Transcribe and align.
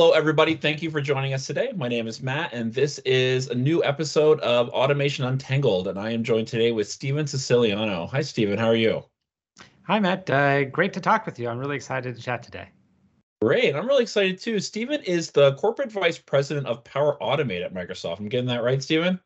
Hello, 0.00 0.12
everybody. 0.12 0.54
Thank 0.54 0.80
you 0.80 0.90
for 0.90 1.02
joining 1.02 1.34
us 1.34 1.46
today. 1.46 1.72
My 1.76 1.86
name 1.86 2.06
is 2.06 2.22
Matt, 2.22 2.54
and 2.54 2.72
this 2.72 3.00
is 3.00 3.48
a 3.48 3.54
new 3.54 3.84
episode 3.84 4.40
of 4.40 4.70
Automation 4.70 5.26
Untangled. 5.26 5.88
And 5.88 5.98
I 5.98 6.10
am 6.10 6.24
joined 6.24 6.48
today 6.48 6.72
with 6.72 6.88
Stephen 6.88 7.26
Siciliano. 7.26 8.06
Hi, 8.06 8.22
Stephen. 8.22 8.58
How 8.58 8.68
are 8.68 8.74
you? 8.74 9.04
Hi, 9.82 10.00
Matt. 10.00 10.30
Uh, 10.30 10.64
great 10.64 10.94
to 10.94 11.02
talk 11.02 11.26
with 11.26 11.38
you. 11.38 11.50
I'm 11.50 11.58
really 11.58 11.76
excited 11.76 12.16
to 12.16 12.22
chat 12.22 12.42
today. 12.42 12.70
Great. 13.42 13.76
I'm 13.76 13.86
really 13.86 14.04
excited 14.04 14.40
too. 14.40 14.58
Stephen 14.58 15.02
is 15.02 15.32
the 15.32 15.52
corporate 15.56 15.92
vice 15.92 16.16
president 16.16 16.66
of 16.66 16.82
Power 16.82 17.18
Automate 17.20 17.62
at 17.62 17.74
Microsoft. 17.74 18.20
I'm 18.20 18.30
getting 18.30 18.48
that 18.48 18.62
right, 18.62 18.82
Stephen? 18.82 19.20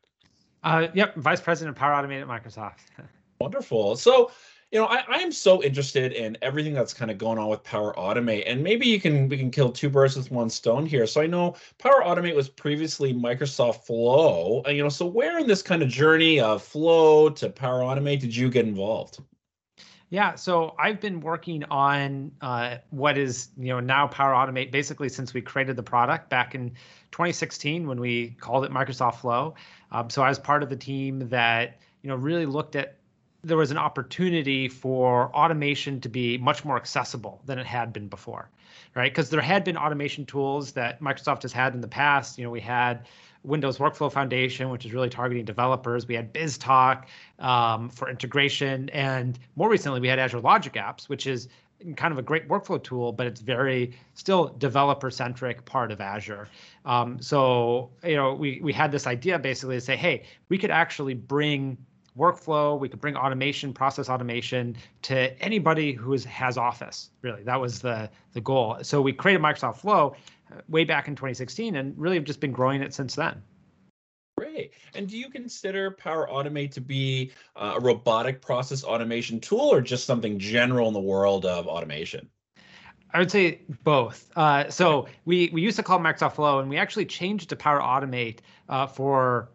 Uh, 0.61 0.89
yep, 0.93 1.15
vice 1.15 1.39
president 1.39 1.77
of 1.77 1.79
Power 1.79 1.93
Automate 1.93 2.21
at 2.21 2.27
Microsoft. 2.27 2.79
Wonderful. 3.39 3.95
So, 3.95 4.29
you 4.75 4.81
know, 4.81 4.87
I, 4.87 5.05
I 5.07 5.19
am 5.19 5.31
so 5.31 5.63
interested 5.63 6.11
in 6.11 6.37
everything 6.41 6.73
that's 6.73 6.93
kind 6.93 7.09
of 7.09 7.17
going 7.17 7.37
on 7.37 7.47
with 7.47 7.63
Power 7.63 7.93
Automate, 7.93 8.43
and 8.45 8.61
maybe 8.61 8.85
you 8.85 8.99
can 8.99 9.29
we 9.29 9.37
can 9.37 9.49
kill 9.49 9.71
two 9.71 9.89
birds 9.89 10.17
with 10.17 10.29
one 10.31 10.49
stone 10.49 10.85
here. 10.85 11.07
So 11.07 11.21
I 11.21 11.27
know 11.27 11.55
Power 11.77 12.03
Automate 12.03 12.35
was 12.35 12.49
previously 12.49 13.13
Microsoft 13.13 13.85
Flow, 13.85 14.61
and 14.65 14.75
you 14.75 14.83
know, 14.83 14.89
so 14.89 15.05
where 15.05 15.39
in 15.39 15.47
this 15.47 15.61
kind 15.61 15.81
of 15.81 15.87
journey 15.87 16.41
of 16.41 16.61
Flow 16.61 17.29
to 17.29 17.47
Power 17.47 17.83
Automate 17.83 18.19
did 18.19 18.35
you 18.35 18.49
get 18.49 18.65
involved? 18.65 19.19
Yeah, 20.09 20.35
so 20.35 20.75
I've 20.77 20.99
been 20.99 21.21
working 21.21 21.63
on 21.71 22.33
uh, 22.41 22.79
what 22.89 23.17
is 23.17 23.51
you 23.57 23.69
know 23.69 23.79
now 23.79 24.07
Power 24.07 24.33
Automate 24.33 24.71
basically 24.73 25.07
since 25.07 25.33
we 25.33 25.39
created 25.39 25.77
the 25.77 25.83
product 25.83 26.29
back 26.29 26.53
in 26.53 26.71
2016 27.11 27.87
when 27.87 28.01
we 28.01 28.31
called 28.41 28.65
it 28.65 28.71
Microsoft 28.71 29.21
Flow. 29.21 29.55
Um, 29.93 30.09
so 30.09 30.21
I 30.21 30.27
was 30.27 30.37
part 30.37 30.63
of 30.63 30.69
the 30.69 30.75
team 30.75 31.29
that 31.29 31.79
you 32.01 32.09
know 32.09 32.17
really 32.17 32.45
looked 32.45 32.75
at 32.75 32.97
there 33.45 33.57
was 33.57 33.69
an 33.69 33.77
opportunity 33.77 34.67
for 34.67 35.33
automation 35.35 36.01
to 36.01 36.09
be 36.09 36.37
much 36.39 36.65
more 36.65 36.77
accessible 36.77 37.41
than 37.45 37.59
it 37.59 37.65
had 37.65 37.93
been 37.93 38.07
before, 38.07 38.49
right? 38.95 39.11
Because 39.11 39.29
there 39.29 39.39
had 39.39 39.63
been 39.63 39.77
automation 39.77 40.25
tools 40.25 40.71
that 40.71 40.99
Microsoft 40.99 41.43
has 41.43 41.53
had 41.53 41.75
in 41.75 41.81
the 41.81 41.87
past. 41.87 42.39
You 42.39 42.43
know, 42.43 42.49
we 42.49 42.59
had 42.59 43.05
Windows 43.43 43.77
Workflow 43.77 44.11
Foundation, 44.11 44.71
which 44.71 44.83
is 44.83 44.93
really 44.93 45.09
targeting 45.09 45.45
developers. 45.45 46.07
We 46.07 46.15
had 46.15 46.33
BizTalk 46.33 47.03
um, 47.37 47.89
for 47.89 48.09
integration, 48.09 48.89
and 48.89 49.37
more 49.55 49.69
recently 49.69 49.99
we 49.99 50.07
had 50.07 50.17
Azure 50.17 50.39
Logic 50.39 50.73
Apps, 50.73 51.07
which 51.07 51.27
is 51.27 51.47
kind 51.97 52.11
of 52.11 52.17
a 52.17 52.23
great 52.23 52.47
workflow 52.47 52.81
tool, 52.81 53.11
but 53.11 53.27
it's 53.27 53.41
very 53.41 53.93
still 54.15 54.55
developer 54.57 55.11
centric 55.11 55.65
part 55.65 55.91
of 55.91 56.01
Azure. 56.01 56.47
Um, 56.83 57.21
so 57.21 57.91
you 58.03 58.15
know 58.15 58.33
we 58.33 58.59
we 58.63 58.73
had 58.73 58.91
this 58.91 59.05
idea 59.05 59.37
basically 59.37 59.75
to 59.75 59.81
say, 59.81 59.95
hey, 59.95 60.23
we 60.49 60.57
could 60.57 60.71
actually 60.71 61.13
bring 61.13 61.77
workflow. 62.17 62.79
We 62.79 62.89
could 62.89 63.01
bring 63.01 63.15
automation, 63.15 63.73
process 63.73 64.09
automation 64.09 64.75
to 65.03 65.39
anybody 65.41 65.93
who 65.93 66.13
is, 66.13 66.25
has 66.25 66.57
Office. 66.57 67.11
Really, 67.21 67.43
that 67.43 67.59
was 67.59 67.79
the 67.79 68.09
the 68.33 68.41
goal. 68.41 68.77
So 68.81 69.01
we 69.01 69.13
created 69.13 69.41
Microsoft 69.41 69.77
Flow 69.77 70.15
uh, 70.51 70.61
way 70.69 70.83
back 70.83 71.07
in 71.07 71.15
2016, 71.15 71.75
and 71.75 71.97
really 71.97 72.15
have 72.15 72.25
just 72.25 72.39
been 72.39 72.51
growing 72.51 72.81
it 72.81 72.93
since 72.93 73.15
then. 73.15 73.41
Great. 74.37 74.73
And 74.93 75.07
do 75.07 75.17
you 75.17 75.29
consider 75.29 75.91
Power 75.91 76.27
Automate 76.31 76.71
to 76.71 76.81
be 76.81 77.31
uh, 77.55 77.75
a 77.77 77.79
robotic 77.79 78.41
process 78.41 78.83
automation 78.83 79.39
tool, 79.39 79.73
or 79.73 79.81
just 79.81 80.05
something 80.05 80.39
general 80.39 80.87
in 80.87 80.93
the 80.93 80.99
world 80.99 81.45
of 81.45 81.67
automation? 81.67 82.29
I 83.13 83.19
would 83.19 83.31
say 83.31 83.61
both. 83.85 84.29
Uh, 84.35 84.69
so 84.69 85.07
we 85.23 85.49
we 85.53 85.61
used 85.61 85.77
to 85.77 85.83
call 85.83 85.99
Microsoft 85.99 86.33
Flow, 86.33 86.59
and 86.59 86.69
we 86.69 86.77
actually 86.77 87.05
changed 87.05 87.49
to 87.49 87.55
Power 87.55 87.79
Automate 87.79 88.39
uh, 88.67 88.87
for 88.87 89.49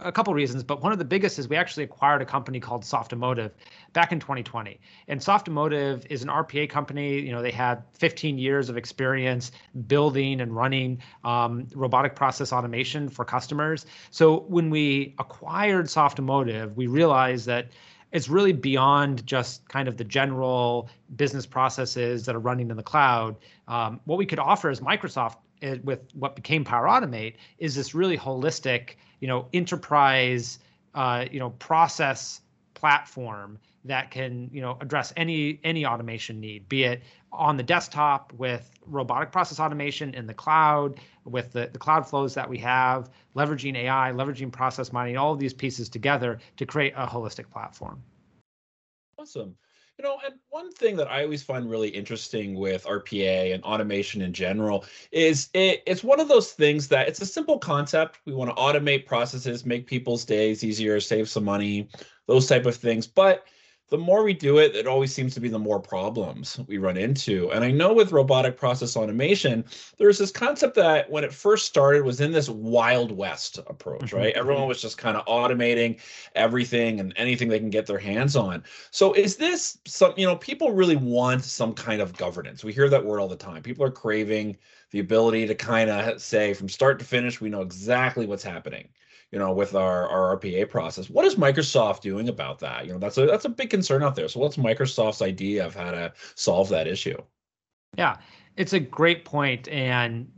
a 0.00 0.12
couple 0.12 0.32
reasons, 0.32 0.62
but 0.62 0.80
one 0.80 0.92
of 0.92 0.98
the 0.98 1.04
biggest 1.04 1.40
is 1.40 1.48
we 1.48 1.56
actually 1.56 1.82
acquired 1.82 2.22
a 2.22 2.24
company 2.24 2.60
called 2.60 2.82
Softomotive 2.82 3.50
back 3.94 4.12
in 4.12 4.20
2020. 4.20 4.78
And 5.08 5.20
Softomotive 5.20 6.06
is 6.08 6.22
an 6.22 6.28
RPA 6.28 6.70
company. 6.70 7.18
You 7.18 7.32
know, 7.32 7.42
they 7.42 7.50
had 7.50 7.82
15 7.94 8.38
years 8.38 8.68
of 8.68 8.76
experience 8.76 9.50
building 9.88 10.40
and 10.40 10.54
running 10.54 11.02
um, 11.24 11.66
robotic 11.74 12.14
process 12.14 12.52
automation 12.52 13.08
for 13.08 13.24
customers. 13.24 13.86
So 14.12 14.40
when 14.48 14.70
we 14.70 15.16
acquired 15.18 15.86
Softomotive, 15.86 16.76
we 16.76 16.86
realized 16.86 17.46
that 17.46 17.66
it's 18.12 18.28
really 18.28 18.52
beyond 18.52 19.26
just 19.26 19.68
kind 19.68 19.88
of 19.88 19.96
the 19.96 20.04
general 20.04 20.88
business 21.16 21.44
processes 21.44 22.24
that 22.24 22.36
are 22.36 22.40
running 22.40 22.70
in 22.70 22.76
the 22.76 22.82
cloud. 22.84 23.34
Um, 23.66 24.00
what 24.04 24.16
we 24.16 24.26
could 24.26 24.38
offer 24.38 24.70
as 24.70 24.78
Microsoft 24.78 25.36
uh, 25.62 25.74
with 25.82 26.00
what 26.14 26.36
became 26.36 26.64
Power 26.64 26.86
Automate 26.86 27.34
is 27.58 27.74
this 27.74 27.96
really 27.96 28.16
holistic 28.16 28.94
you 29.20 29.28
know 29.28 29.48
enterprise 29.52 30.58
uh, 30.94 31.24
you 31.30 31.38
know 31.38 31.50
process 31.50 32.40
platform 32.74 33.58
that 33.84 34.10
can 34.10 34.48
you 34.52 34.60
know 34.60 34.76
address 34.80 35.12
any 35.16 35.60
any 35.64 35.84
automation 35.84 36.40
need 36.40 36.68
be 36.68 36.84
it 36.84 37.02
on 37.32 37.56
the 37.56 37.62
desktop 37.62 38.32
with 38.34 38.70
robotic 38.86 39.30
process 39.32 39.60
automation 39.60 40.14
in 40.14 40.26
the 40.26 40.34
cloud 40.34 41.00
with 41.24 41.52
the, 41.52 41.68
the 41.72 41.78
cloud 41.78 42.08
flows 42.08 42.34
that 42.34 42.48
we 42.48 42.58
have 42.58 43.10
leveraging 43.34 43.76
ai 43.76 44.12
leveraging 44.12 44.52
process 44.52 44.92
mining 44.92 45.16
all 45.16 45.32
of 45.32 45.38
these 45.38 45.54
pieces 45.54 45.88
together 45.88 46.38
to 46.56 46.64
create 46.64 46.92
a 46.96 47.06
holistic 47.06 47.50
platform. 47.50 48.02
Awesome 49.18 49.56
you 49.98 50.04
know, 50.04 50.18
and 50.24 50.34
one 50.50 50.70
thing 50.70 50.96
that 50.96 51.10
I 51.10 51.24
always 51.24 51.42
find 51.42 51.68
really 51.68 51.88
interesting 51.88 52.54
with 52.54 52.84
RPA 52.84 53.52
and 53.52 53.62
automation 53.64 54.22
in 54.22 54.32
general 54.32 54.84
is 55.10 55.48
it, 55.54 55.82
it's 55.86 56.04
one 56.04 56.20
of 56.20 56.28
those 56.28 56.52
things 56.52 56.86
that 56.88 57.08
it's 57.08 57.20
a 57.20 57.26
simple 57.26 57.58
concept. 57.58 58.20
We 58.24 58.32
want 58.32 58.54
to 58.54 58.62
automate 58.62 59.06
processes, 59.06 59.66
make 59.66 59.86
people's 59.88 60.24
days 60.24 60.62
easier, 60.62 61.00
save 61.00 61.28
some 61.28 61.44
money, 61.44 61.88
those 62.26 62.46
type 62.46 62.64
of 62.66 62.76
things. 62.76 63.08
But 63.08 63.46
the 63.90 63.98
more 63.98 64.22
we 64.22 64.34
do 64.34 64.58
it, 64.58 64.76
it 64.76 64.86
always 64.86 65.14
seems 65.14 65.34
to 65.34 65.40
be 65.40 65.48
the 65.48 65.58
more 65.58 65.80
problems 65.80 66.60
we 66.66 66.78
run 66.78 66.96
into. 66.96 67.50
And 67.52 67.64
I 67.64 67.70
know 67.70 67.94
with 67.94 68.12
robotic 68.12 68.56
process 68.56 68.96
automation, 68.96 69.64
there's 69.96 70.18
this 70.18 70.30
concept 70.30 70.74
that 70.74 71.10
when 71.10 71.24
it 71.24 71.32
first 71.32 71.66
started 71.66 72.04
was 72.04 72.20
in 72.20 72.32
this 72.32 72.50
wild 72.50 73.12
west 73.12 73.58
approach, 73.66 74.02
mm-hmm, 74.02 74.16
right? 74.16 74.34
Everyone 74.34 74.62
mm-hmm. 74.62 74.68
was 74.68 74.82
just 74.82 74.98
kind 74.98 75.16
of 75.16 75.24
automating 75.26 75.98
everything 76.34 77.00
and 77.00 77.14
anything 77.16 77.48
they 77.48 77.58
can 77.58 77.70
get 77.70 77.86
their 77.86 77.98
hands 77.98 78.36
on. 78.36 78.62
So 78.90 79.14
is 79.14 79.36
this 79.36 79.78
some, 79.86 80.12
you 80.16 80.26
know, 80.26 80.36
people 80.36 80.72
really 80.72 80.96
want 80.96 81.44
some 81.44 81.72
kind 81.72 82.02
of 82.02 82.16
governance. 82.16 82.62
We 82.62 82.74
hear 82.74 82.90
that 82.90 83.04
word 83.04 83.20
all 83.20 83.28
the 83.28 83.36
time. 83.36 83.62
People 83.62 83.86
are 83.86 83.90
craving 83.90 84.58
the 84.90 85.00
ability 85.00 85.46
to 85.46 85.54
kind 85.54 85.88
of 85.88 86.20
say 86.20 86.52
from 86.52 86.68
start 86.68 86.98
to 86.98 87.04
finish, 87.04 87.40
we 87.40 87.48
know 87.48 87.62
exactly 87.62 88.26
what's 88.26 88.42
happening 88.42 88.88
you 89.30 89.38
know, 89.38 89.52
with 89.52 89.74
our, 89.74 90.08
our 90.08 90.36
RPA 90.38 90.68
process. 90.70 91.10
What 91.10 91.24
is 91.24 91.36
Microsoft 91.36 92.00
doing 92.00 92.28
about 92.28 92.58
that? 92.60 92.86
You 92.86 92.92
know, 92.92 92.98
that's 92.98 93.18
a 93.18 93.26
that's 93.26 93.44
a 93.44 93.50
big 93.50 93.70
concern 93.70 94.02
out 94.02 94.16
there. 94.16 94.28
So 94.28 94.40
what's 94.40 94.56
Microsoft's 94.56 95.22
idea 95.22 95.66
of 95.66 95.74
how 95.74 95.90
to 95.90 96.12
solve 96.34 96.68
that 96.70 96.86
issue? 96.86 97.16
Yeah, 97.96 98.16
it's 98.56 98.72
a 98.72 98.80
great 98.80 99.24
point, 99.24 99.68
and 99.68 100.30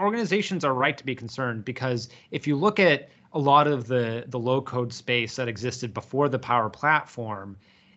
organizations 0.00 0.64
are 0.64 0.74
right 0.74 0.96
to 0.96 1.04
be 1.04 1.14
concerned 1.14 1.64
because 1.64 2.08
if 2.30 2.46
you 2.46 2.56
look 2.56 2.80
at 2.80 3.10
a 3.32 3.38
lot 3.38 3.66
of 3.66 3.86
the 3.86 4.24
the 4.26 4.38
low 4.38 4.60
code 4.60 4.92
space 4.92 5.36
that 5.36 5.48
existed 5.48 5.94
before 5.94 6.28
the 6.28 6.38
Power 6.38 6.68
Platform, 6.68 7.56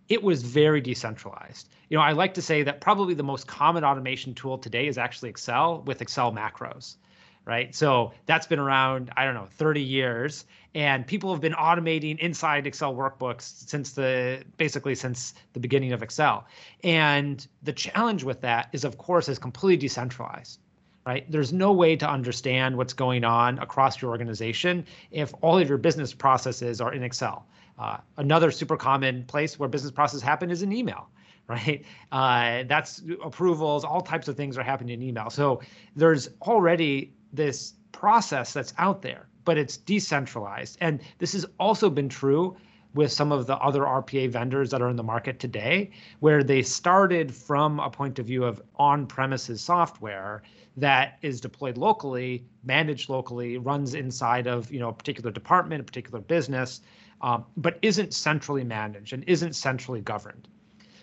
it 0.09 0.21
was 0.21 0.43
very 0.43 0.79
decentralized. 0.79 1.69
You 1.89 1.97
know, 1.97 2.03
I 2.03 2.11
like 2.11 2.35
to 2.35 2.41
say 2.41 2.61
that 2.63 2.81
probably 2.81 3.15
the 3.15 3.23
most 3.23 3.47
common 3.47 3.83
automation 3.83 4.35
tool 4.35 4.59
today 4.59 4.87
is 4.87 4.99
actually 4.99 5.29
Excel 5.29 5.81
with 5.81 6.01
Excel 6.01 6.31
macros 6.31 6.97
right? 7.45 7.73
So 7.75 8.11
that's 8.25 8.47
been 8.47 8.59
around, 8.59 9.11
I 9.15 9.23
don't 9.23 9.35
know, 9.35 9.47
30 9.51 9.81
years. 9.81 10.45
And 10.73 11.07
people 11.07 11.31
have 11.31 11.41
been 11.41 11.53
automating 11.53 12.19
inside 12.19 12.67
Excel 12.67 12.93
workbooks 12.93 13.67
since 13.69 13.91
the 13.91 14.43
basically 14.57 14.95
since 14.95 15.33
the 15.53 15.59
beginning 15.59 15.93
of 15.93 16.03
Excel. 16.03 16.45
And 16.83 17.45
the 17.63 17.71
challenge 17.71 18.23
with 18.23 18.41
that 18.41 18.69
is, 18.73 18.83
of 18.83 18.97
course, 18.97 19.29
is 19.29 19.39
completely 19.39 19.77
decentralized. 19.77 20.59
Right? 21.05 21.29
There's 21.31 21.53
no 21.53 21.71
way 21.71 21.95
to 21.97 22.09
understand 22.09 22.75
what's 22.75 22.93
going 22.93 23.23
on 23.23 23.59
across 23.59 24.01
your 24.01 24.09
organization 24.09 24.85
if 25.11 25.35
all 25.41 25.59
of 25.59 25.69
your 25.69 25.77
business 25.77 26.15
processes 26.15 26.81
are 26.81 26.91
in 26.93 27.03
Excel. 27.03 27.45
Uh, 27.77 27.97
another 28.17 28.49
super 28.49 28.75
common 28.75 29.23
place 29.25 29.59
where 29.59 29.69
business 29.69 29.91
processes 29.91 30.23
happen 30.23 30.49
is 30.49 30.63
in 30.63 30.73
email 30.73 31.07
right? 31.47 31.85
Uh, 32.11 32.63
that's 32.67 33.03
approvals, 33.23 33.83
all 33.83 34.01
types 34.01 34.27
of 34.27 34.35
things 34.35 34.57
are 34.57 34.63
happening 34.63 34.95
in 34.95 35.07
email. 35.07 35.29
So 35.29 35.61
there's 35.95 36.29
already 36.41 37.13
this 37.35 37.73
process 37.91 38.53
that's 38.53 38.73
out 38.77 39.01
there, 39.01 39.27
but 39.43 39.57
it's 39.57 39.77
decentralized. 39.77 40.77
And 40.81 41.01
this 41.19 41.33
has 41.33 41.45
also 41.59 41.89
been 41.89 42.09
true 42.09 42.57
with 42.93 43.11
some 43.11 43.31
of 43.31 43.45
the 43.45 43.57
other 43.57 43.81
RPA 43.81 44.29
vendors 44.29 44.71
that 44.71 44.81
are 44.81 44.89
in 44.89 44.95
the 44.95 45.03
market 45.03 45.37
today, 45.37 45.91
where 46.21 46.43
they 46.43 46.61
started 46.61 47.33
from 47.33 47.79
a 47.79 47.89
point 47.89 48.19
of 48.19 48.25
view 48.25 48.43
of 48.45 48.61
on 48.75 49.05
premises 49.05 49.61
software 49.61 50.43
that 50.77 51.19
is 51.21 51.41
deployed 51.41 51.77
locally, 51.77 52.45
managed 52.63 53.09
locally, 53.09 53.57
runs 53.57 53.93
inside 53.93 54.47
of 54.47 54.71
you 54.71 54.79
know 54.79 54.89
a 54.89 54.93
particular 54.93 55.29
department, 55.29 55.81
a 55.81 55.83
particular 55.83 56.19
business, 56.19 56.81
um, 57.21 57.45
but 57.57 57.77
isn't 57.81 58.13
centrally 58.13 58.63
managed 58.63 59.13
and 59.13 59.23
isn't 59.27 59.53
centrally 59.53 60.01
governed. 60.01 60.47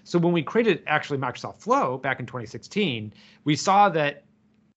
So 0.04 0.18
when 0.18 0.32
we 0.32 0.42
created 0.42 0.82
actually 0.86 1.18
Microsoft 1.18 1.60
Flow 1.60 1.98
back 1.98 2.20
in 2.20 2.26
2016, 2.26 3.12
we 3.44 3.54
saw 3.54 3.88
that 3.90 4.24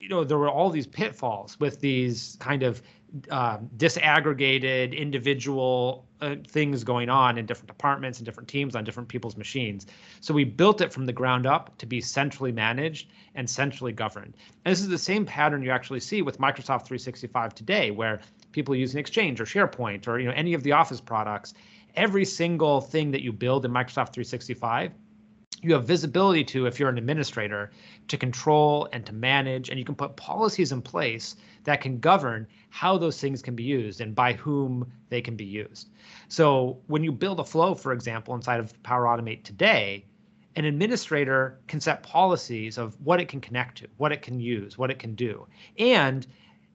you 0.05 0.09
know 0.09 0.23
there 0.23 0.37
were 0.37 0.49
all 0.49 0.69
these 0.69 0.85
pitfalls 0.85 1.59
with 1.59 1.81
these 1.81 2.37
kind 2.39 2.61
of 2.61 2.83
um, 3.31 3.67
disaggregated 3.77 4.95
individual 4.95 6.05
uh, 6.21 6.35
things 6.47 6.83
going 6.83 7.09
on 7.09 7.39
in 7.39 7.45
different 7.47 7.67
departments 7.67 8.19
and 8.19 8.25
different 8.25 8.47
teams 8.47 8.75
on 8.75 8.83
different 8.83 9.09
people's 9.09 9.35
machines. 9.35 9.87
So 10.21 10.31
we 10.31 10.43
built 10.43 10.81
it 10.81 10.93
from 10.93 11.07
the 11.07 11.13
ground 11.13 11.47
up 11.47 11.75
to 11.79 11.87
be 11.87 12.01
centrally 12.01 12.51
managed 12.51 13.09
and 13.33 13.49
centrally 13.49 13.93
governed. 13.93 14.35
And 14.63 14.71
this 14.71 14.81
is 14.81 14.89
the 14.89 14.97
same 14.97 15.25
pattern 15.25 15.63
you 15.63 15.71
actually 15.71 16.01
see 16.01 16.21
with 16.21 16.37
Microsoft 16.37 16.85
365 16.85 17.55
today, 17.55 17.89
where 17.89 18.19
people 18.51 18.75
using 18.75 18.99
Exchange 18.99 19.41
or 19.41 19.45
SharePoint 19.45 20.07
or 20.07 20.19
you 20.19 20.27
know 20.27 20.33
any 20.35 20.53
of 20.53 20.61
the 20.61 20.73
Office 20.73 21.01
products, 21.01 21.55
every 21.95 22.25
single 22.25 22.79
thing 22.79 23.09
that 23.09 23.23
you 23.23 23.33
build 23.33 23.65
in 23.65 23.71
Microsoft 23.71 24.13
365 24.13 24.91
you 25.65 25.73
have 25.73 25.85
visibility 25.85 26.43
to 26.43 26.67
if 26.67 26.79
you're 26.79 26.89
an 26.89 26.97
administrator 26.97 27.71
to 28.07 28.17
control 28.17 28.87
and 28.93 29.05
to 29.05 29.13
manage 29.13 29.69
and 29.69 29.79
you 29.79 29.85
can 29.85 29.95
put 29.95 30.15
policies 30.15 30.71
in 30.71 30.81
place 30.81 31.35
that 31.63 31.81
can 31.81 31.99
govern 31.99 32.47
how 32.69 32.97
those 32.97 33.19
things 33.19 33.41
can 33.41 33.55
be 33.55 33.63
used 33.63 33.99
and 33.99 34.13
by 34.13 34.33
whom 34.33 34.89
they 35.09 35.21
can 35.21 35.35
be 35.35 35.45
used 35.45 35.89
so 36.27 36.77
when 36.87 37.03
you 37.03 37.11
build 37.11 37.39
a 37.39 37.43
flow 37.43 37.73
for 37.73 37.93
example 37.93 38.35
inside 38.35 38.59
of 38.59 38.81
power 38.83 39.05
automate 39.05 39.43
today 39.43 40.05
an 40.55 40.65
administrator 40.65 41.59
can 41.67 41.81
set 41.81 42.03
policies 42.03 42.77
of 42.77 42.95
what 43.03 43.19
it 43.19 43.27
can 43.27 43.41
connect 43.41 43.79
to 43.79 43.87
what 43.97 44.11
it 44.11 44.21
can 44.21 44.39
use 44.39 44.77
what 44.77 44.91
it 44.91 44.99
can 44.99 45.15
do 45.15 45.47
and 45.79 46.27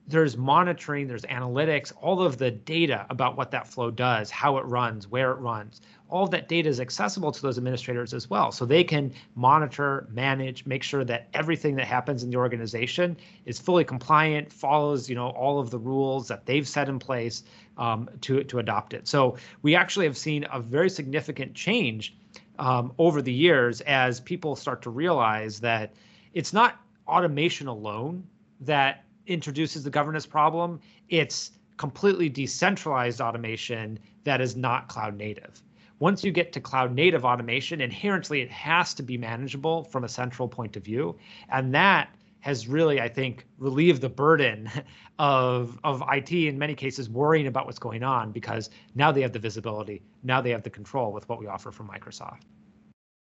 there's 0.07 0.35
monitoring, 0.35 1.07
there's 1.07 1.23
analytics, 1.23 1.93
all 2.01 2.21
of 2.21 2.37
the 2.37 2.51
data 2.51 3.05
about 3.09 3.37
what 3.37 3.51
that 3.51 3.67
flow 3.67 3.91
does, 3.91 4.29
how 4.29 4.57
it 4.57 4.65
runs, 4.65 5.07
where 5.07 5.31
it 5.31 5.35
runs. 5.35 5.81
All 6.11 6.27
that 6.27 6.47
data 6.47 6.67
is 6.67 6.79
accessible 6.79 7.31
to 7.31 7.41
those 7.41 7.57
administrators 7.57 8.13
as 8.13 8.29
well. 8.29 8.51
So 8.51 8.65
they 8.65 8.83
can 8.83 9.13
monitor, 9.35 10.07
manage, 10.11 10.65
make 10.65 10.83
sure 10.83 11.05
that 11.05 11.29
everything 11.33 11.75
that 11.77 11.87
happens 11.87 12.21
in 12.21 12.29
the 12.29 12.37
organization 12.37 13.17
is 13.45 13.57
fully 13.59 13.83
compliant, 13.83 14.51
follows, 14.51 15.09
you 15.09 15.15
know, 15.15 15.29
all 15.29 15.59
of 15.59 15.69
the 15.69 15.79
rules 15.79 16.27
that 16.27 16.45
they've 16.45 16.67
set 16.67 16.89
in 16.89 16.99
place 16.99 17.43
um, 17.77 18.09
to, 18.21 18.43
to 18.43 18.59
adopt 18.59 18.93
it. 18.93 19.07
So 19.07 19.37
we 19.61 19.73
actually 19.73 20.05
have 20.05 20.17
seen 20.17 20.45
a 20.51 20.59
very 20.59 20.89
significant 20.89 21.53
change 21.53 22.15
um, 22.59 22.93
over 22.99 23.21
the 23.21 23.33
years 23.33 23.81
as 23.81 24.19
people 24.19 24.55
start 24.55 24.81
to 24.83 24.89
realize 24.89 25.59
that 25.61 25.93
it's 26.33 26.53
not 26.53 26.79
automation 27.07 27.67
alone 27.67 28.27
that 28.59 29.05
introduces 29.27 29.83
the 29.83 29.89
governance 29.89 30.25
problem. 30.25 30.79
It's 31.09 31.51
completely 31.77 32.29
decentralized 32.29 33.21
automation 33.21 33.97
that 34.23 34.41
is 34.41 34.55
not 34.55 34.87
cloud 34.87 35.17
native. 35.17 35.61
Once 36.01 36.23
you 36.23 36.31
get 36.31 36.51
to 36.51 36.59
cloud 36.59 36.95
native 36.95 37.23
automation, 37.23 37.79
inherently 37.79 38.41
it 38.41 38.49
has 38.49 38.95
to 38.95 39.03
be 39.03 39.19
manageable 39.19 39.83
from 39.83 40.03
a 40.03 40.09
central 40.09 40.47
point 40.47 40.75
of 40.75 40.83
view. 40.83 41.15
And 41.49 41.75
that 41.75 42.09
has 42.39 42.67
really, 42.67 42.99
I 42.99 43.07
think, 43.07 43.45
relieved 43.59 44.01
the 44.01 44.09
burden 44.09 44.67
of, 45.19 45.79
of 45.83 46.03
IT 46.11 46.31
in 46.31 46.57
many 46.57 46.73
cases 46.73 47.07
worrying 47.07 47.45
about 47.45 47.67
what's 47.67 47.77
going 47.77 48.01
on 48.01 48.31
because 48.31 48.71
now 48.95 49.11
they 49.11 49.21
have 49.21 49.31
the 49.31 49.37
visibility, 49.37 50.01
now 50.23 50.41
they 50.41 50.49
have 50.49 50.63
the 50.63 50.71
control 50.71 51.13
with 51.13 51.29
what 51.29 51.39
we 51.39 51.45
offer 51.45 51.71
from 51.71 51.87
Microsoft. 51.87 52.41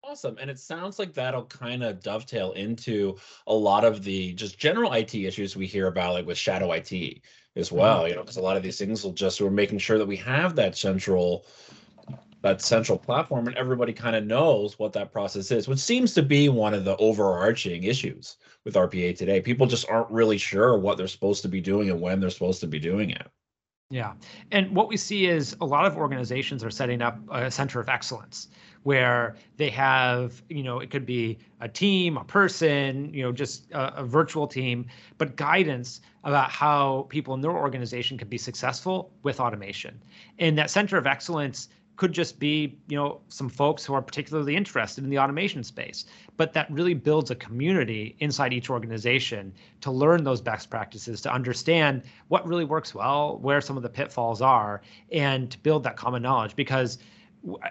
Awesome. 0.04 0.38
And 0.38 0.50
it 0.50 0.60
sounds 0.60 1.00
like 1.00 1.14
that'll 1.14 1.46
kind 1.46 1.86
of 1.86 2.02
dovetail 2.02 2.52
into 2.52 3.16
a 3.48 3.54
lot 3.54 3.86
of 3.86 4.04
the 4.04 4.34
just 4.34 4.60
general 4.60 4.92
IT 4.92 5.16
issues 5.16 5.56
we 5.56 5.68
hear 5.68 5.88
about, 5.88 6.16
like 6.16 6.26
with 6.26 6.38
shadow 6.38 6.74
IT 6.74 6.92
as 7.56 7.68
mm-hmm. 7.70 7.78
well, 7.78 8.00
mm-hmm. 8.00 8.10
you 8.10 8.16
know, 8.16 8.24
because 8.24 8.36
a 8.36 8.42
lot 8.42 8.58
of 8.58 8.64
these 8.64 8.78
things 8.78 9.06
will 9.06 9.14
just, 9.14 9.40
we're 9.40 9.50
making 9.50 9.78
sure 9.78 9.98
that 9.98 10.06
we 10.06 10.18
have 10.18 10.54
that 10.58 10.78
central 10.78 11.46
that 12.42 12.62
central 12.62 12.98
platform 12.98 13.48
and 13.48 13.56
everybody 13.56 13.94
kind 13.94 14.16
of 14.16 14.26
knows 14.26 14.78
what 14.80 14.94
that 14.94 15.12
process 15.12 15.52
is 15.52 15.68
which 15.68 15.80
seems 15.80 16.14
to 16.14 16.22
be 16.22 16.50
one 16.50 16.74
of 16.74 16.86
the 16.86 16.96
overarching 16.98 17.84
issues 17.84 18.38
with 18.64 18.76
rpa 18.76 19.16
today 19.16 19.42
people 19.42 19.68
just 19.68 19.90
aren't 19.90 20.10
really 20.12 20.38
sure 20.38 20.78
what 20.78 20.98
they're 20.98 21.08
supposed 21.08 21.42
to 21.42 21.48
be 21.48 21.62
doing 21.62 21.90
and 21.90 22.00
when 22.00 22.20
they're 22.20 22.30
supposed 22.30 22.60
to 22.60 22.68
be 22.68 22.80
doing 22.80 23.10
it 23.10 23.28
yeah. 23.90 24.14
And 24.52 24.76
what 24.76 24.90
we 24.90 24.98
see 24.98 25.28
is 25.28 25.56
a 25.62 25.66
lot 25.66 25.86
of 25.86 25.96
organizations 25.96 26.62
are 26.62 26.70
setting 26.70 27.02
up 27.02 27.18
a 27.32 27.50
center 27.50 27.80
of 27.80 27.88
excellence 27.88 28.50
where 28.84 29.36
they 29.56 29.70
have, 29.70 30.42
you 30.50 30.62
know, 30.62 30.80
it 30.80 30.92
could 30.92 31.06
be 31.06 31.38
a 31.62 31.70
team, 31.70 32.18
a 32.18 32.24
person, 32.24 33.14
you 33.14 33.24
know, 33.24 33.32
just 33.32 33.72
a, 33.72 34.00
a, 34.00 34.04
virtual 34.04 34.46
team, 34.46 34.88
but 35.18 35.36
guidance 35.36 36.02
about 36.26 36.50
how 36.50 37.06
people 37.10 37.34
in 37.34 37.42
their 37.42 37.52
organization 37.52 38.18
can 38.18 38.28
be 38.28 38.38
successful 38.38 39.12
with 39.24 39.40
automation. 39.40 40.02
And 40.40 40.58
that 40.58 40.70
center 40.70 40.98
of 40.98 41.08
excellence 41.08 41.70
could 41.98 42.14
just 42.14 42.40
be 42.40 42.78
you 42.88 42.96
know 42.96 43.20
some 43.28 43.50
folks 43.50 43.84
who 43.84 43.94
are 43.94 44.02
particularly 44.02 44.56
interested 44.56 45.04
in 45.04 45.10
the 45.10 45.20
automation 45.20 45.64
space 45.64 46.06
but 46.38 46.54
that 46.54 46.72
really 46.72 46.94
builds 46.94 47.32
a 47.32 47.36
community 47.36 48.16
inside 48.20 48.54
each 48.54 48.70
organization 48.70 49.52
to 49.82 49.92
learn 49.92 50.24
those 50.24 50.40
best 50.40 50.70
practices 50.70 51.20
to 51.22 51.32
understand 51.32 52.04
what 52.30 52.48
really 52.48 52.66
works 52.66 52.96
well 52.96 53.38
where 53.40 53.60
some 53.60 53.76
of 53.76 53.84
the 53.84 53.90
pitfalls 53.90 54.42
are 54.42 54.82
and 55.12 55.52
to 55.52 55.58
build 55.60 55.84
that 55.84 55.98
common 55.98 56.22
knowledge 56.22 56.56
because 56.56 57.00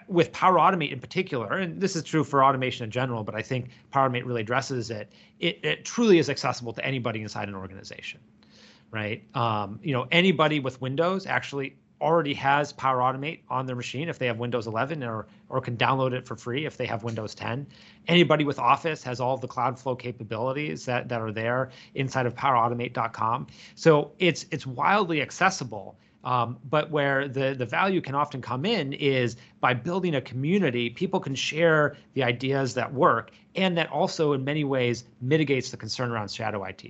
with 0.07 0.31
Power 0.31 0.55
Automate 0.57 0.91
in 0.91 0.99
particular, 0.99 1.57
and 1.57 1.79
this 1.79 1.95
is 1.95 2.03
true 2.03 2.23
for 2.23 2.43
automation 2.43 2.85
in 2.85 2.89
general, 2.89 3.23
but 3.23 3.35
I 3.35 3.41
think 3.41 3.69
Power 3.91 4.09
Automate 4.09 4.25
really 4.25 4.41
addresses 4.41 4.89
it, 4.89 5.11
it, 5.39 5.59
it 5.63 5.85
truly 5.85 6.19
is 6.19 6.29
accessible 6.29 6.73
to 6.73 6.85
anybody 6.85 7.21
inside 7.21 7.47
an 7.47 7.53
organization, 7.53 8.19
right? 8.91 9.23
Um, 9.35 9.79
you 9.83 9.93
know, 9.93 10.07
anybody 10.11 10.59
with 10.59 10.81
Windows 10.81 11.27
actually 11.27 11.75
already 12.01 12.33
has 12.33 12.73
Power 12.73 12.99
Automate 12.99 13.39
on 13.49 13.65
their 13.65 13.75
machine 13.75 14.09
if 14.09 14.19
they 14.19 14.27
have 14.27 14.37
Windows 14.37 14.67
11 14.67 15.03
or 15.03 15.27
or 15.49 15.61
can 15.61 15.77
download 15.77 16.13
it 16.13 16.25
for 16.25 16.35
free 16.35 16.65
if 16.65 16.77
they 16.77 16.85
have 16.85 17.03
Windows 17.03 17.33
10. 17.33 17.65
Anybody 18.07 18.43
with 18.43 18.59
Office 18.59 19.03
has 19.03 19.19
all 19.19 19.33
of 19.33 19.41
the 19.41 19.47
Cloudflow 19.47 19.97
capabilities 19.97 20.85
that 20.85 21.09
that 21.09 21.21
are 21.21 21.31
there 21.31 21.71
inside 21.95 22.25
of 22.25 22.35
PowerAutomate.com. 22.35 23.47
So 23.75 24.11
it's 24.19 24.45
it's 24.51 24.67
wildly 24.67 25.21
accessible. 25.21 25.97
Um, 26.23 26.57
but 26.69 26.91
where 26.91 27.27
the 27.27 27.55
the 27.57 27.65
value 27.65 28.01
can 28.01 28.15
often 28.15 28.41
come 28.41 28.65
in 28.65 28.93
is 28.93 29.37
by 29.61 29.73
building 29.73 30.15
a 30.15 30.21
community, 30.21 30.89
people 30.89 31.19
can 31.19 31.35
share 31.35 31.95
the 32.15 32.23
ideas 32.23 32.73
that 32.73 32.93
work, 32.93 33.31
and 33.55 33.77
that 33.77 33.89
also 33.89 34.33
in 34.33 34.43
many 34.43 34.63
ways 34.63 35.05
mitigates 35.21 35.71
the 35.71 35.77
concern 35.77 36.11
around 36.11 36.29
shadow 36.29 36.63
IT 36.65 36.83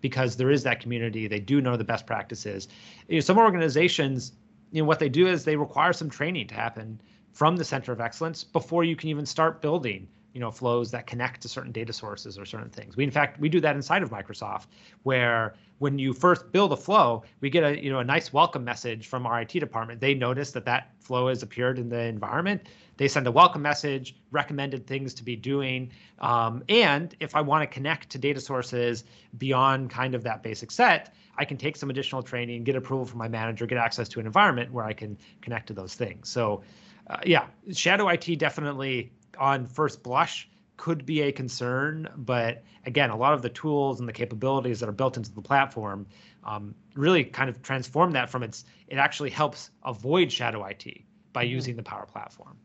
because 0.00 0.36
there 0.36 0.50
is 0.50 0.62
that 0.62 0.80
community. 0.80 1.26
They 1.26 1.40
do 1.40 1.62
know 1.62 1.78
the 1.78 1.84
best 1.84 2.06
practices. 2.06 2.68
You 3.08 3.16
know, 3.16 3.20
some 3.20 3.38
organizations 3.38 4.32
you 4.74 4.82
know 4.82 4.88
what 4.88 4.98
they 4.98 5.08
do 5.08 5.28
is 5.28 5.44
they 5.44 5.54
require 5.54 5.92
some 5.92 6.10
training 6.10 6.48
to 6.48 6.54
happen 6.54 7.00
from 7.32 7.56
the 7.56 7.64
center 7.64 7.92
of 7.92 8.00
excellence 8.00 8.42
before 8.42 8.82
you 8.82 8.96
can 8.96 9.08
even 9.08 9.24
start 9.24 9.62
building 9.62 10.08
you 10.34 10.40
know 10.40 10.50
flows 10.50 10.90
that 10.90 11.06
connect 11.06 11.40
to 11.42 11.48
certain 11.48 11.72
data 11.72 11.92
sources 11.92 12.38
or 12.38 12.44
certain 12.44 12.68
things. 12.68 12.96
We 12.96 13.04
in 13.04 13.10
fact 13.10 13.40
we 13.40 13.48
do 13.48 13.60
that 13.60 13.76
inside 13.76 14.02
of 14.02 14.10
microsoft 14.10 14.66
where 15.04 15.54
when 15.78 15.98
you 15.98 16.12
first 16.12 16.52
build 16.52 16.72
a 16.72 16.76
flow 16.76 17.22
we 17.40 17.48
get 17.48 17.64
a 17.64 17.82
you 17.82 17.90
know 17.90 18.00
a 18.00 18.04
nice 18.04 18.32
welcome 18.32 18.64
message 18.64 19.06
from 19.06 19.26
our 19.26 19.40
it 19.40 19.48
department. 19.48 20.00
They 20.00 20.12
notice 20.12 20.50
that 20.50 20.64
that 20.66 20.90
flow 21.00 21.28
has 21.28 21.42
appeared 21.42 21.78
in 21.78 21.88
the 21.88 22.00
environment. 22.00 22.68
They 22.96 23.08
send 23.08 23.26
a 23.26 23.32
welcome 23.32 23.62
message 23.62 24.16
recommended 24.30 24.86
things 24.86 25.14
to 25.14 25.24
be 25.24 25.36
doing. 25.36 25.90
Um, 26.18 26.62
and 26.68 27.14
if 27.20 27.34
i 27.34 27.40
want 27.40 27.62
to 27.62 27.66
connect 27.72 28.10
to 28.10 28.18
data 28.18 28.40
sources 28.40 29.04
beyond 29.38 29.90
kind 29.90 30.14
of 30.14 30.22
that 30.24 30.42
basic 30.42 30.70
set 30.70 31.14
I 31.36 31.44
can 31.44 31.56
take 31.56 31.76
some 31.76 31.90
additional 31.90 32.22
training, 32.22 32.64
get 32.64 32.76
approval 32.76 33.04
from 33.04 33.18
my 33.18 33.28
manager, 33.28 33.66
get 33.66 33.78
access 33.78 34.08
to 34.10 34.20
an 34.20 34.26
environment 34.26 34.72
where 34.72 34.84
I 34.84 34.92
can 34.92 35.18
connect 35.40 35.66
to 35.68 35.72
those 35.72 35.94
things. 35.94 36.28
So, 36.28 36.62
uh, 37.10 37.18
yeah, 37.26 37.46
shadow 37.72 38.08
IT 38.08 38.38
definitely 38.38 39.12
on 39.38 39.66
first 39.66 40.02
blush 40.02 40.48
could 40.76 41.06
be 41.06 41.22
a 41.22 41.32
concern, 41.32 42.08
but 42.16 42.62
again, 42.84 43.10
a 43.10 43.16
lot 43.16 43.32
of 43.32 43.42
the 43.42 43.48
tools 43.48 44.00
and 44.00 44.08
the 44.08 44.12
capabilities 44.12 44.80
that 44.80 44.88
are 44.88 44.92
built 44.92 45.16
into 45.16 45.32
the 45.32 45.40
platform 45.40 46.06
um, 46.42 46.74
really 46.94 47.24
kind 47.24 47.48
of 47.48 47.62
transform 47.62 48.12
that 48.12 48.28
from 48.28 48.42
its. 48.42 48.64
It 48.88 48.96
actually 48.96 49.30
helps 49.30 49.70
avoid 49.84 50.32
shadow 50.32 50.64
IT 50.64 50.84
by 51.32 51.44
mm-hmm. 51.44 51.52
using 51.52 51.76
the 51.76 51.82
Power 51.82 52.06
Platform. 52.06 52.56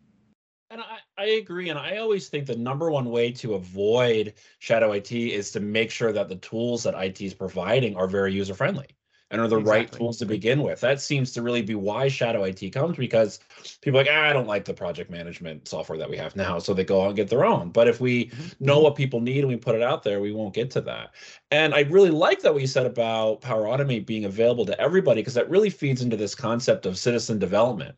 And 0.71 0.81
I, 0.81 0.97
I 1.17 1.25
agree. 1.25 1.69
And 1.69 1.79
I 1.79 1.97
always 1.97 2.29
think 2.29 2.45
the 2.45 2.55
number 2.55 2.91
one 2.91 3.09
way 3.09 3.31
to 3.33 3.55
avoid 3.55 4.33
shadow 4.59 4.91
IT 4.91 5.11
is 5.11 5.51
to 5.51 5.59
make 5.59 5.89
sure 5.89 6.11
that 6.11 6.29
the 6.29 6.35
tools 6.35 6.83
that 6.83 6.93
IT 6.93 7.21
is 7.21 7.33
providing 7.33 7.95
are 7.95 8.07
very 8.07 8.33
user 8.33 8.53
friendly 8.53 8.87
and 9.31 9.41
are 9.41 9.47
the 9.47 9.57
exactly. 9.57 9.79
right 9.79 9.91
tools 9.91 10.17
to 10.17 10.25
begin 10.25 10.63
with. 10.63 10.81
That 10.81 11.01
seems 11.01 11.31
to 11.33 11.41
really 11.41 11.61
be 11.61 11.75
why 11.75 12.07
shadow 12.07 12.43
IT 12.43 12.71
comes 12.71 12.97
because 12.97 13.39
people 13.81 13.99
are 13.99 14.03
like, 14.03 14.11
ah, 14.11 14.29
I 14.29 14.33
don't 14.33 14.47
like 14.47 14.65
the 14.65 14.73
project 14.73 15.09
management 15.11 15.67
software 15.67 15.97
that 15.97 16.09
we 16.09 16.17
have 16.17 16.35
now. 16.35 16.59
So 16.59 16.73
they 16.73 16.83
go 16.83 17.03
out 17.03 17.07
and 17.07 17.15
get 17.15 17.29
their 17.29 17.45
own. 17.45 17.69
But 17.69 17.87
if 17.87 17.99
we 17.99 18.25
mm-hmm. 18.25 18.65
know 18.65 18.79
what 18.79 18.95
people 18.95 19.21
need 19.21 19.39
and 19.39 19.47
we 19.47 19.55
put 19.55 19.75
it 19.75 19.83
out 19.83 20.03
there, 20.03 20.19
we 20.19 20.31
won't 20.31 20.53
get 20.53 20.71
to 20.71 20.81
that. 20.81 21.11
And 21.51 21.75
I 21.75 21.81
really 21.81 22.09
like 22.09 22.41
that 22.41 22.53
what 22.53 22.61
you 22.61 22.67
said 22.67 22.85
about 22.85 23.41
Power 23.41 23.63
Automate 23.63 24.05
being 24.05 24.25
available 24.25 24.65
to 24.65 24.79
everybody 24.81 25.21
because 25.21 25.35
that 25.35 25.49
really 25.49 25.69
feeds 25.69 26.01
into 26.01 26.17
this 26.17 26.33
concept 26.33 26.85
of 26.85 26.97
citizen 26.97 27.37
development 27.39 27.95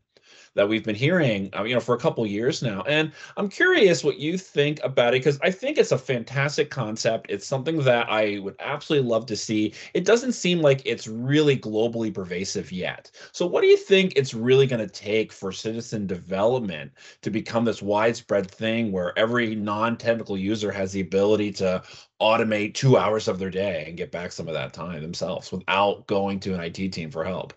that 0.56 0.68
we've 0.68 0.84
been 0.84 0.96
hearing, 0.96 1.50
uh, 1.58 1.64
you 1.64 1.74
know, 1.74 1.80
for 1.80 1.96
a 1.96 2.00
couple 2.00 2.26
years 2.26 2.62
now. 2.62 2.82
And 2.84 3.12
I'm 3.38 3.48
curious 3.48 4.04
what 4.04 4.18
you 4.18 4.38
think 4.38 4.80
about 4.84 5.14
it 5.14 5.20
because 5.20 5.40
I 5.42 5.52
think 5.52 5.78
it's 5.78 5.92
a 5.92 5.98
fantastic 5.98 6.70
concept. 6.70 7.28
It's 7.30 7.48
something 7.48 7.78
that 7.84 8.10
I 8.10 8.40
would 8.40 8.56
absolutely 8.60 9.08
love 9.08 9.26
to 9.28 9.36
see. 9.36 9.74
It 9.94 10.06
doesn't 10.06 10.34
seem 10.34 10.62
like 10.62 10.82
it's 10.86 11.08
really 11.08 11.58
globally 11.58 12.14
pervasive 12.14 12.72
yet. 12.72 13.12
So, 13.32 13.46
what 13.46 13.62
do 13.62 13.68
you 13.68 13.78
think 13.78 14.14
it's 14.16 14.34
really 14.34 14.68
going 14.68 14.86
to 14.86 14.94
take 14.94 15.32
for 15.32 15.52
citizen 15.52 16.06
development 16.08 16.92
to 17.22 17.30
become 17.30 17.66
this 17.66 17.82
widespread 17.82 18.50
thing 18.50 18.92
where 18.92 19.18
every 19.18 19.56
non-technical 19.56 20.38
user 20.38 20.72
has 20.72 20.92
the 20.92 21.02
ability 21.02 21.52
to 21.54 21.82
automate 22.22 22.74
two 22.74 22.98
hours 22.98 23.28
of 23.28 23.40
their 23.40 23.50
day 23.50 23.86
and 23.88 23.98
get 23.98 24.12
back 24.12 24.32
some 24.32 24.48
of 24.48 24.54
that 24.54 24.74
time 24.74 25.02
themselves 25.02 25.52
without 25.52 26.06
going 26.08 26.40
to 26.42 26.54
an 26.54 26.60
IT 26.60 26.92
team 26.92 27.10
for 27.10 27.24
help? 27.24 27.54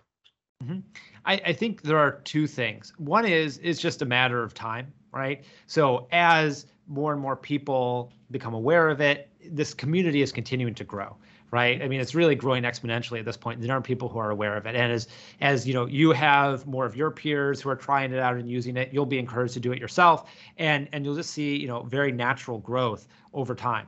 Mm-hmm. 0.63 0.79
I, 1.25 1.41
I 1.45 1.53
think 1.53 1.81
there 1.81 1.97
are 1.97 2.21
two 2.23 2.47
things. 2.47 2.93
One 2.97 3.25
is 3.25 3.59
it's 3.63 3.81
just 3.81 4.01
a 4.01 4.05
matter 4.05 4.43
of 4.43 4.53
time, 4.53 4.93
right? 5.11 5.43
So 5.67 6.07
as 6.11 6.67
more 6.87 7.11
and 7.11 7.21
more 7.21 7.35
people 7.35 8.11
become 8.31 8.53
aware 8.53 8.89
of 8.89 9.01
it, 9.01 9.29
this 9.43 9.73
community 9.73 10.21
is 10.21 10.31
continuing 10.31 10.75
to 10.75 10.83
grow 10.83 11.15
right? 11.51 11.81
I 11.81 11.87
mean, 11.87 12.01
it's 12.01 12.13
really 12.13 12.35
growing 12.35 12.63
exponentially 12.63 13.19
at 13.19 13.23
this 13.23 13.37
point. 13.37 13.61
There 13.61 13.71
are 13.71 13.79
people 13.79 14.09
who 14.09 14.19
are 14.19 14.29
aware 14.29 14.57
of 14.57 14.65
it, 14.65 14.75
and 14.75 14.91
as 14.91 15.07
as 15.39 15.65
you 15.65 15.73
know, 15.73 15.85
you 15.85 16.11
have 16.11 16.65
more 16.65 16.85
of 16.85 16.97
your 16.97 17.11
peers 17.11 17.61
who 17.61 17.69
are 17.69 17.77
trying 17.77 18.11
it 18.11 18.19
out 18.19 18.35
and 18.35 18.49
using 18.49 18.75
it. 18.75 18.89
You'll 18.91 19.05
be 19.05 19.19
encouraged 19.19 19.53
to 19.53 19.61
do 19.61 19.71
it 19.71 19.79
yourself, 19.79 20.29
and 20.57 20.89
and 20.91 21.05
you'll 21.05 21.15
just 21.15 21.31
see 21.31 21.55
you 21.55 21.67
know 21.67 21.83
very 21.83 22.11
natural 22.11 22.57
growth 22.57 23.07
over 23.33 23.55
time. 23.55 23.87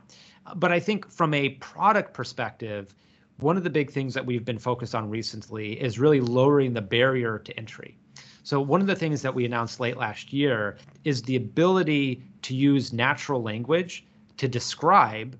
But 0.56 0.72
I 0.72 0.80
think 0.80 1.10
from 1.10 1.34
a 1.34 1.50
product 1.50 2.14
perspective, 2.14 2.94
one 3.40 3.56
of 3.56 3.64
the 3.64 3.70
big 3.70 3.90
things 3.90 4.14
that 4.14 4.24
we've 4.24 4.44
been 4.44 4.58
focused 4.58 4.94
on 4.94 5.08
recently 5.08 5.80
is 5.80 5.98
really 5.98 6.20
lowering 6.20 6.72
the 6.72 6.80
barrier 6.80 7.38
to 7.38 7.56
entry. 7.56 7.96
So 8.42 8.60
one 8.60 8.80
of 8.80 8.86
the 8.86 8.96
things 8.96 9.22
that 9.22 9.34
we 9.34 9.44
announced 9.44 9.78
late 9.78 9.96
last 9.96 10.32
year 10.32 10.78
is 11.04 11.22
the 11.22 11.36
ability 11.36 12.22
to 12.42 12.54
use 12.54 12.92
natural 12.92 13.42
language 13.42 14.06
to 14.38 14.48
describe 14.48 15.38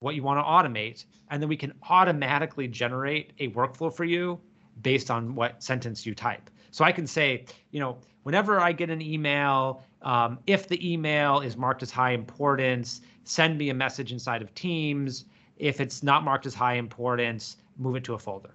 what 0.00 0.14
you 0.14 0.22
want 0.22 0.38
to 0.38 0.42
automate, 0.42 1.04
and 1.30 1.40
then 1.40 1.48
we 1.48 1.56
can 1.56 1.72
automatically 1.88 2.68
generate 2.68 3.32
a 3.38 3.48
workflow 3.50 3.94
for 3.94 4.04
you 4.04 4.38
based 4.82 5.10
on 5.10 5.34
what 5.34 5.62
sentence 5.62 6.04
you 6.04 6.14
type. 6.14 6.50
So 6.70 6.84
I 6.84 6.92
can 6.92 7.06
say, 7.06 7.44
you 7.70 7.80
know, 7.80 7.98
whenever 8.24 8.60
I 8.60 8.72
get 8.72 8.90
an 8.90 9.00
email, 9.00 9.82
um, 10.02 10.38
if 10.46 10.68
the 10.68 10.92
email 10.92 11.40
is 11.40 11.56
marked 11.56 11.82
as 11.82 11.90
high 11.90 12.12
importance, 12.12 13.00
send 13.24 13.56
me 13.58 13.70
a 13.70 13.74
message 13.74 14.12
inside 14.12 14.42
of 14.42 14.54
Teams. 14.54 15.24
If 15.58 15.80
it's 15.80 16.02
not 16.02 16.24
marked 16.24 16.46
as 16.46 16.54
high 16.54 16.74
importance, 16.74 17.56
move 17.76 17.96
it 17.96 18.04
to 18.04 18.14
a 18.14 18.18
folder. 18.18 18.54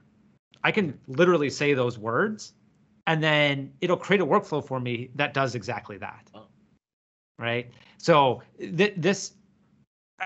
I 0.64 0.72
can 0.72 0.98
literally 1.08 1.50
say 1.50 1.74
those 1.74 1.98
words, 1.98 2.54
and 3.08 3.22
then 3.22 3.74
it'll 3.82 3.98
create 3.98 4.22
a 4.22 4.26
workflow 4.26 4.66
for 4.66 4.80
me 4.80 5.10
that 5.16 5.34
does 5.34 5.56
exactly 5.56 5.98
that. 5.98 6.30
Oh. 6.34 6.48
Right. 7.38 7.70
So 7.98 8.42
th- 8.60 8.94
this 8.96 9.34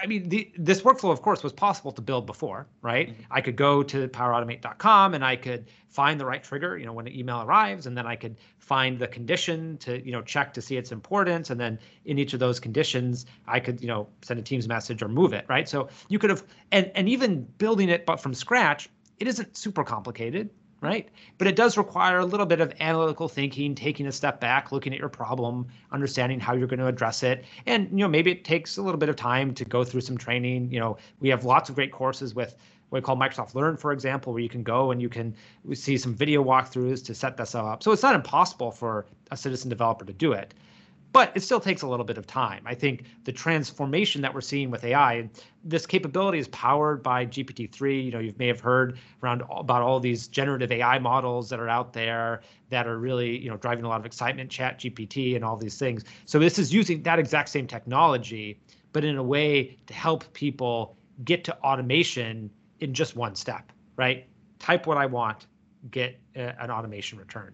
I 0.01 0.07
mean, 0.07 0.29
the, 0.29 0.51
this 0.57 0.81
workflow, 0.81 1.11
of 1.11 1.21
course, 1.21 1.43
was 1.43 1.53
possible 1.53 1.91
to 1.91 2.01
build 2.01 2.25
before, 2.25 2.67
right? 2.81 3.09
Mm-hmm. 3.09 3.21
I 3.31 3.41
could 3.41 3.55
go 3.55 3.83
to 3.83 4.07
powerautomate.com 4.07 5.13
and 5.13 5.23
I 5.23 5.35
could 5.35 5.67
find 5.89 6.19
the 6.19 6.25
right 6.25 6.43
trigger, 6.43 6.77
you 6.77 6.85
know, 6.85 6.93
when 6.93 7.07
an 7.07 7.15
email 7.15 7.41
arrives, 7.41 7.85
and 7.85 7.97
then 7.97 8.05
I 8.05 8.15
could 8.15 8.37
find 8.59 8.99
the 8.99 9.07
condition 9.07 9.77
to, 9.79 10.05
you 10.05 10.11
know, 10.11 10.21
check 10.21 10.53
to 10.53 10.61
see 10.61 10.77
its 10.77 10.91
importance, 10.91 11.49
and 11.49 11.59
then 11.59 11.79
in 12.05 12.19
each 12.19 12.33
of 12.33 12.39
those 12.39 12.59
conditions, 12.59 13.25
I 13.47 13.59
could, 13.59 13.81
you 13.81 13.87
know, 13.87 14.07
send 14.21 14.39
a 14.39 14.43
Teams 14.43 14.67
message 14.67 15.01
or 15.01 15.07
move 15.07 15.33
it, 15.33 15.45
right? 15.47 15.67
So 15.67 15.89
you 16.09 16.19
could 16.19 16.29
have, 16.29 16.43
and 16.71 16.91
and 16.95 17.09
even 17.09 17.43
building 17.57 17.89
it, 17.89 18.05
but 18.05 18.17
from 18.19 18.33
scratch, 18.33 18.89
it 19.19 19.27
isn't 19.27 19.57
super 19.57 19.83
complicated 19.83 20.49
right? 20.81 21.09
But 21.37 21.47
it 21.47 21.55
does 21.55 21.77
require 21.77 22.19
a 22.19 22.25
little 22.25 22.45
bit 22.45 22.61
of 22.61 22.73
analytical 22.79 23.27
thinking, 23.27 23.75
taking 23.75 24.07
a 24.07 24.11
step 24.11 24.39
back, 24.39 24.71
looking 24.71 24.93
at 24.93 24.99
your 24.99 25.09
problem, 25.09 25.67
understanding 25.91 26.39
how 26.39 26.53
you're 26.53 26.67
going 26.67 26.79
to 26.79 26.87
address 26.87 27.23
it. 27.23 27.45
And 27.65 27.89
you 27.91 27.97
know, 27.97 28.07
maybe 28.07 28.31
it 28.31 28.43
takes 28.43 28.77
a 28.77 28.81
little 28.81 28.99
bit 28.99 29.09
of 29.09 29.15
time 29.15 29.53
to 29.55 29.65
go 29.65 29.83
through 29.83 30.01
some 30.01 30.17
training. 30.17 30.71
You 30.71 30.79
know, 30.79 30.97
we 31.19 31.29
have 31.29 31.45
lots 31.45 31.69
of 31.69 31.75
great 31.75 31.91
courses 31.91 32.35
with 32.35 32.55
what 32.89 33.01
we 33.01 33.05
call 33.05 33.17
Microsoft 33.17 33.53
Learn, 33.55 33.75
for 33.75 33.91
example, 33.91 34.33
where 34.33 34.41
you 34.41 34.49
can 34.49 34.63
go 34.63 34.91
and 34.91 35.01
you 35.01 35.09
can 35.09 35.35
see 35.73 35.97
some 35.97 36.13
video 36.13 36.43
walkthroughs 36.43 37.03
to 37.05 37.13
set 37.13 37.35
this 37.35 37.53
up. 37.53 37.83
So 37.83 37.91
it's 37.91 38.03
not 38.03 38.15
impossible 38.15 38.71
for 38.71 39.05
a 39.31 39.37
citizen 39.37 39.69
developer 39.69 40.05
to 40.05 40.13
do 40.13 40.31
it 40.31 40.53
but 41.13 41.31
it 41.35 41.41
still 41.41 41.59
takes 41.59 41.81
a 41.81 41.87
little 41.87 42.05
bit 42.05 42.17
of 42.17 42.27
time. 42.27 42.61
I 42.65 42.75
think 42.75 43.05
the 43.23 43.31
transformation 43.31 44.21
that 44.21 44.33
we're 44.33 44.41
seeing 44.41 44.69
with 44.69 44.83
AI, 44.83 45.29
this 45.63 45.85
capability 45.85 46.39
is 46.39 46.47
powered 46.49 47.01
by 47.01 47.25
GPT-3. 47.25 48.05
You 48.05 48.11
know, 48.11 48.19
you 48.19 48.33
may 48.37 48.47
have 48.47 48.59
heard 48.59 48.99
around 49.23 49.43
about 49.49 49.81
all 49.81 49.99
these 49.99 50.27
generative 50.27 50.71
AI 50.71 50.99
models 50.99 51.49
that 51.49 51.59
are 51.59 51.69
out 51.69 51.93
there 51.93 52.41
that 52.69 52.87
are 52.87 52.99
really, 52.99 53.37
you 53.37 53.49
know, 53.49 53.57
driving 53.57 53.85
a 53.85 53.87
lot 53.87 53.99
of 53.99 54.05
excitement, 54.05 54.49
Chat 54.49 54.79
GPT 54.79 55.35
and 55.35 55.43
all 55.43 55.55
these 55.55 55.77
things. 55.77 56.03
So 56.25 56.39
this 56.39 56.59
is 56.59 56.73
using 56.73 57.01
that 57.03 57.19
exact 57.19 57.49
same 57.49 57.67
technology, 57.67 58.59
but 58.91 59.03
in 59.03 59.17
a 59.17 59.23
way 59.23 59.77
to 59.87 59.93
help 59.93 60.31
people 60.33 60.97
get 61.23 61.43
to 61.45 61.57
automation 61.59 62.49
in 62.79 62.93
just 62.93 63.15
one 63.15 63.35
step, 63.35 63.71
right? 63.95 64.27
Type 64.59 64.87
what 64.87 64.97
I 64.97 65.05
want, 65.05 65.47
get 65.91 66.19
a, 66.35 66.61
an 66.61 66.71
automation 66.71 67.17
return. 67.17 67.53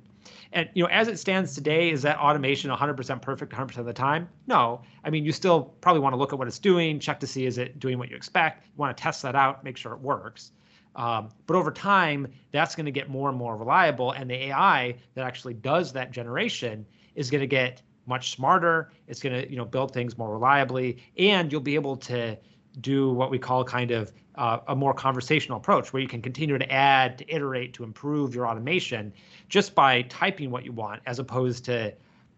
And 0.54 0.70
you 0.74 0.84
know, 0.84 0.90
as 0.90 1.08
it 1.08 1.20
stands 1.20 1.56
today, 1.56 1.92
is 1.92 2.02
that 2.04 2.18
automation 2.18 2.72
100% 2.72 3.22
perfect 3.22 3.52
100% 3.52 3.78
of 3.78 3.86
the 3.86 3.94
time? 3.94 4.30
No. 4.48 4.82
I 5.04 5.10
mean, 5.10 5.26
you 5.26 5.32
still 5.32 5.74
probably 5.82 6.00
want 6.00 6.14
to 6.14 6.18
look 6.18 6.32
at 6.32 6.40
what 6.40 6.48
it's 6.48 6.60
doing, 6.60 7.00
check 7.00 7.20
to 7.20 7.28
see 7.28 7.46
is 7.46 7.58
it 7.58 7.80
doing 7.80 7.98
what 7.98 8.10
you 8.10 8.16
expect. 8.16 8.66
You 8.66 8.72
want 8.78 8.96
to 8.96 9.02
test 9.02 9.22
that 9.24 9.36
out, 9.36 9.64
make 9.64 9.78
sure 9.78 9.94
it 9.94 10.00
works. 10.00 10.52
Um, 10.96 11.30
but 11.48 11.56
over 11.56 11.72
time, 11.72 12.28
that's 12.52 12.76
going 12.76 12.86
to 12.86 12.92
get 12.92 13.10
more 13.10 13.30
and 13.30 13.38
more 13.38 13.58
reliable, 13.58 14.12
and 14.12 14.30
the 14.30 14.46
AI 14.46 14.96
that 15.16 15.26
actually 15.26 15.56
does 15.56 15.92
that 15.94 16.12
generation 16.12 16.86
is 17.16 17.32
going 17.32 17.42
to 17.42 17.48
get 17.48 17.82
much 18.06 18.32
smarter. 18.32 18.92
It's 19.08 19.20
going 19.20 19.42
to 19.42 19.50
you 19.50 19.58
know 19.58 19.66
build 19.66 19.92
things 19.92 20.18
more 20.18 20.32
reliably, 20.32 20.98
and 21.18 21.52
you'll 21.52 21.62
be 21.62 21.76
able 21.76 21.98
to 21.98 22.38
do 22.82 23.12
what 23.12 23.32
we 23.32 23.40
call 23.40 23.64
kind 23.64 23.92
of 23.92 24.12
uh, 24.36 24.60
a 24.68 24.76
more 24.76 24.94
conversational 24.94 25.58
approach 25.58 25.94
where 25.94 26.02
you 26.02 26.08
can 26.08 26.22
continue 26.22 26.58
to 26.58 26.72
add, 26.72 27.18
to 27.20 27.34
iterate, 27.34 27.74
to 27.74 27.84
improve 27.84 28.34
your 28.34 28.48
automation 28.48 29.14
just 29.50 29.76
by 29.76 30.02
typing 30.04 30.50
what 30.50 30.66
you 30.66 30.72
want, 30.72 31.02
as 31.06 31.20
opposed 31.20 31.66
to, 31.66 31.94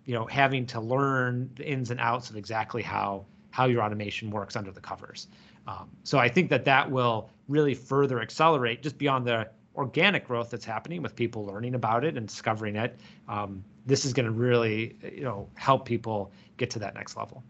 you 0.05 0.13
know, 0.13 0.25
having 0.25 0.65
to 0.65 0.81
learn 0.81 1.49
the 1.55 1.65
ins 1.65 1.91
and 1.91 1.99
outs 1.99 2.29
of 2.29 2.35
exactly 2.35 2.81
how 2.81 3.25
how 3.51 3.65
your 3.65 3.81
automation 3.81 4.29
works 4.29 4.57
under 4.57 4.71
the 4.71 4.81
covers. 4.81 5.27
Um, 5.65 5.89
so 6.03 6.17
I 6.17 6.27
think 6.27 6.49
that 6.49 6.65
that 6.65 6.91
will 6.91 7.29
really 7.47 7.73
further 7.73 8.21
accelerate 8.21 8.83
just 8.83 8.97
beyond 8.97 9.25
the 9.25 9.49
organic 9.77 10.27
growth 10.27 10.49
that's 10.49 10.65
happening 10.65 11.01
with 11.01 11.15
people 11.15 11.45
learning 11.45 11.75
about 11.75 12.03
it 12.03 12.17
and 12.17 12.27
discovering 12.27 12.75
it. 12.75 12.99
Um, 13.29 13.63
this 13.85 14.03
is 14.03 14.13
going 14.13 14.25
to 14.25 14.31
really, 14.31 14.97
you 15.03 15.23
know, 15.23 15.47
help 15.55 15.85
people 15.85 16.31
get 16.57 16.69
to 16.71 16.79
that 16.79 16.95
next 16.95 17.15
level. 17.15 17.43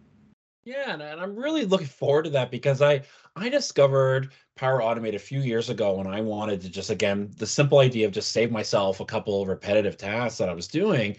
Yeah, 0.65 0.93
and, 0.93 1.01
and 1.01 1.21
I'm 1.21 1.35
really 1.35 1.63
looking 1.65 1.87
forward 1.87 2.23
to 2.23 2.29
that 2.31 2.49
because 2.51 2.81
I 2.81 3.03
I 3.35 3.49
discovered 3.49 4.31
Power 4.55 4.79
Automate 4.79 5.13
a 5.15 5.19
few 5.19 5.39
years 5.41 5.69
ago 5.69 5.95
when 5.97 6.07
I 6.07 6.21
wanted 6.21 6.61
to 6.61 6.69
just 6.69 6.89
again 6.89 7.29
the 7.37 7.45
simple 7.45 7.79
idea 7.79 8.07
of 8.07 8.13
just 8.13 8.31
save 8.31 8.51
myself 8.51 8.99
a 8.99 9.05
couple 9.05 9.41
of 9.41 9.47
repetitive 9.47 9.95
tasks 9.97 10.39
that 10.39 10.49
I 10.49 10.53
was 10.53 10.67
doing. 10.67 11.17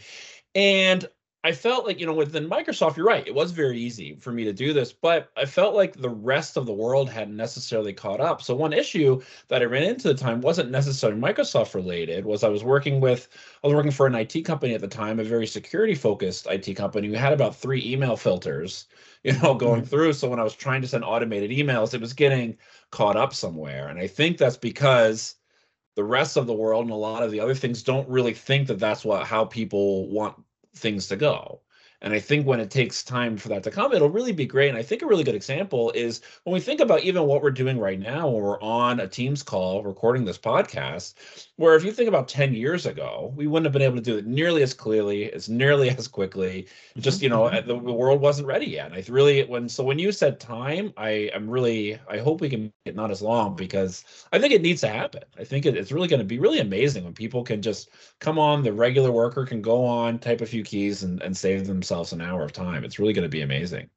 And 0.55 1.09
I 1.47 1.53
felt 1.53 1.87
like, 1.87 2.00
you 2.00 2.07
know, 2.07 2.12
within 2.12 2.50
Microsoft, 2.50 2.97
you're 2.97 3.07
right, 3.07 3.25
it 3.25 3.33
was 3.33 3.53
very 3.53 3.79
easy 3.79 4.17
for 4.19 4.33
me 4.33 4.43
to 4.43 4.53
do 4.53 4.73
this, 4.73 4.93
but 4.93 5.31
I 5.37 5.45
felt 5.45 5.76
like 5.76 5.95
the 5.95 6.11
rest 6.11 6.57
of 6.57 6.67
the 6.67 6.73
world 6.73 7.09
hadn't 7.09 7.37
necessarily 7.37 7.93
caught 7.93 8.21
up. 8.21 8.43
So 8.43 8.53
one 8.57 8.73
issue 8.73 9.23
that 9.47 9.62
I 9.62 9.67
ran 9.67 9.85
into 9.85 10.11
at 10.11 10.17
the 10.17 10.25
time 10.25 10.41
wasn't 10.41 10.73
necessarily 10.73 11.21
Microsoft 11.21 11.76
related, 11.76 12.25
was 12.25 12.43
I 12.43 12.49
was 12.49 12.65
working 12.65 13.00
with 13.00 13.29
I 13.62 13.69
was 13.69 13.76
working 13.76 13.93
for 13.93 14.09
an 14.09 14.17
IT 14.17 14.45
company 14.45 14.75
at 14.75 14.81
the 14.81 14.88
time, 14.88 15.21
a 15.21 15.25
very 15.25 15.47
security 15.47 15.95
focused 15.95 16.49
IT 16.50 16.75
company. 16.75 17.09
We 17.09 17.17
had 17.17 17.33
about 17.33 17.55
three 17.55 17.93
email 17.93 18.17
filters, 18.17 18.87
you 19.23 19.35
know, 19.35 19.55
going 19.55 19.83
mm-hmm. 19.83 19.88
through. 19.88 20.15
So 20.15 20.29
when 20.29 20.41
I 20.41 20.45
was 20.45 20.57
trying 20.57 20.83
to 20.83 20.88
send 20.88 21.05
automated 21.05 21.53
emails, 21.53 21.95
it 21.95 22.00
was 22.00 22.12
getting 22.12 22.57
caught 22.91 23.15
up 23.15 23.33
somewhere. 23.33 23.87
And 23.87 24.00
I 24.00 24.09
think 24.09 24.37
that's 24.37 24.57
because 24.57 25.37
the 25.95 26.03
rest 26.03 26.37
of 26.37 26.49
the 26.49 26.55
world 26.55 26.87
and 26.87 26.93
a 26.93 26.97
lot 26.97 27.23
of 27.23 27.31
the 27.31 27.38
other 27.38 27.55
things 27.55 27.85
don't 27.85 28.09
really 28.09 28.35
think 28.35 28.67
that 28.67 28.81
that's 28.81 29.05
what 29.05 29.29
how 29.29 29.45
people 29.45 30.09
want 30.11 30.35
things 30.76 31.09
to 31.09 31.16
go. 31.16 31.61
And 32.02 32.12
I 32.12 32.21
think 32.21 32.47
when 32.47 32.61
it 32.61 32.71
takes 32.71 33.02
time 33.02 33.37
for 33.37 33.49
that 33.49 33.62
to 33.62 33.71
come, 33.71 33.92
it'll 33.92 34.11
really 34.11 34.33
be 34.33 34.45
great. 34.45 34.68
And 34.68 34.76
I 34.76 34.83
think 34.83 35.02
a 35.02 35.06
really 35.06 35.25
good 35.25 35.35
example 35.35 35.90
is 35.92 36.21
when 36.45 36.52
we 36.52 36.61
think 36.61 36.80
about 36.80 37.02
even 37.02 37.25
what 37.25 37.42
we're 37.42 37.50
doing 37.50 37.78
right 37.78 37.99
now, 37.99 38.28
when 38.28 38.42
we're 38.42 38.61
on 38.61 39.00
a 39.00 39.09
Teams 39.09 39.42
call 39.42 39.83
recording 39.83 40.25
this 40.25 40.38
podcast, 40.38 41.14
where 41.56 41.75
if 41.75 41.85
you 41.85 41.92
think 41.92 42.09
about 42.09 42.28
10 42.28 42.54
years 42.54 42.85
ago, 42.85 43.33
we 43.35 43.47
wouldn't 43.47 43.64
have 43.64 43.73
been 43.73 43.83
able 43.83 43.97
to 43.97 44.02
do 44.02 44.18
it 44.18 44.26
nearly 44.26 44.62
as 44.62 44.75
clearly, 44.75 45.33
as 45.33 45.49
nearly 45.49 45.88
as 45.99 46.06
quickly. 46.06 46.68
Just, 46.99 47.23
you 47.23 47.30
know, 47.30 47.45
mm-hmm. 47.45 47.66
the, 47.66 47.75
the 47.75 47.92
world 47.92 48.21
wasn't 48.21 48.47
ready 48.47 48.66
yet. 48.66 48.92
And 48.92 48.95
I 48.95 49.04
really, 49.09 49.45
when, 49.45 49.68
so 49.68 49.83
when 49.83 49.99
you 49.99 50.12
said 50.12 50.38
time, 50.38 50.92
I 50.99 51.30
am 51.35 51.49
really, 51.49 51.99
I 52.09 52.18
hope 52.18 52.42
we 52.42 52.50
can 52.50 52.62
make 52.64 52.73
it 52.85 52.95
not 52.95 53.11
as 53.11 53.23
long 53.23 53.56
because 53.56 54.04
I 54.33 54.38
think 54.38 54.52
it 54.52 54.62
needs 54.62 54.83
to 54.83 54.88
happen. 54.88 55.23
I 55.38 55.45
think 55.45 55.64
it, 55.64 55.76
it's 55.76 55.92
really 55.92 56.09
going 56.09 56.21
to 56.21 56.26
be 56.26 56.38
really 56.38 56.61
amazing 56.61 57.04
when 57.04 57.14
people 57.14 57.42
can 57.42 57.62
just 57.62 57.88
come 58.19 58.39
on, 58.39 58.63
the 58.63 58.73
regular 58.73 59.13
worker 59.13 59.45
can 59.45 59.61
go 59.61 59.85
on, 59.85 60.19
type 60.19 60.41
a 60.41 60.47
few 60.47 60.63
keys 60.63 61.03
and, 61.03 61.23
and 61.23 61.37
save 61.37 61.67
themselves 61.67 62.13
an 62.13 62.21
hour 62.21 62.43
of 62.43 62.53
time. 62.53 62.85
It's 62.85 62.99
really 62.99 63.13
going 63.13 63.25
to 63.25 63.29
be 63.29 63.43
amazing. 63.43 63.89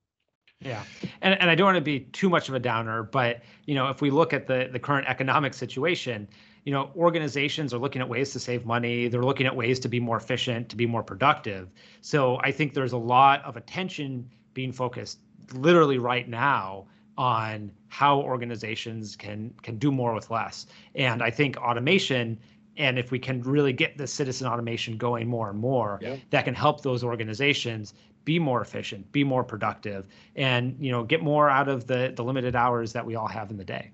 Yeah, 0.61 0.83
and 1.21 1.39
and 1.39 1.49
I 1.49 1.55
don't 1.55 1.67
want 1.67 1.77
to 1.77 1.81
be 1.81 2.01
too 2.01 2.29
much 2.29 2.49
of 2.49 2.55
a 2.55 2.59
downer, 2.59 3.01
but 3.03 3.43
you 3.65 3.75
know, 3.75 3.87
if 3.87 4.01
we 4.01 4.11
look 4.11 4.33
at 4.33 4.45
the 4.45 4.67
the 4.69 4.79
current 4.79 5.07
economic 5.07 5.53
situation, 5.53 6.27
you 6.65 6.73
know, 6.73 6.91
organizations 6.97 7.73
are 7.73 7.77
looking 7.77 8.01
at 8.01 8.09
ways 8.09 8.33
to 8.33 8.39
save 8.39 8.65
money. 8.65 9.07
They're 9.07 9.23
looking 9.23 9.47
at 9.47 9.55
ways 9.55 9.79
to 9.79 9.87
be 9.87 10.01
more 10.01 10.17
efficient, 10.17 10.67
to 10.69 10.75
be 10.75 10.85
more 10.85 11.01
productive. 11.01 11.71
So 12.01 12.39
I 12.43 12.51
think 12.51 12.73
there's 12.73 12.91
a 12.91 12.97
lot 12.97 13.41
of 13.45 13.55
attention 13.55 14.29
being 14.53 14.73
focused 14.73 15.19
literally 15.53 15.97
right 15.97 16.27
now 16.27 16.87
on 17.17 17.71
how 17.87 18.19
organizations 18.19 19.15
can 19.15 19.53
can 19.61 19.77
do 19.77 19.91
more 19.91 20.13
with 20.13 20.29
less. 20.29 20.67
And 20.95 21.23
I 21.23 21.29
think 21.29 21.55
automation 21.57 22.37
and 22.79 22.97
if 22.97 23.11
we 23.11 23.19
can 23.19 23.41
really 23.43 23.73
get 23.73 23.97
the 23.97 24.07
citizen 24.07 24.47
automation 24.47 24.97
going 24.97 25.27
more 25.27 25.49
and 25.49 25.59
more, 25.59 25.99
yeah. 26.01 26.15
that 26.31 26.45
can 26.45 26.55
help 26.55 26.81
those 26.81 27.03
organizations 27.03 27.93
be 28.25 28.39
more 28.39 28.61
efficient, 28.61 29.11
be 29.11 29.23
more 29.23 29.43
productive, 29.43 30.07
and 30.35 30.75
you 30.79 30.91
know 30.91 31.03
get 31.03 31.21
more 31.21 31.49
out 31.49 31.67
of 31.67 31.85
the 31.85 32.13
the 32.15 32.23
limited 32.23 32.55
hours 32.55 32.93
that 32.93 33.05
we 33.05 33.15
all 33.15 33.27
have 33.27 33.51
in 33.51 33.57
the 33.57 33.65
day. 33.65 33.91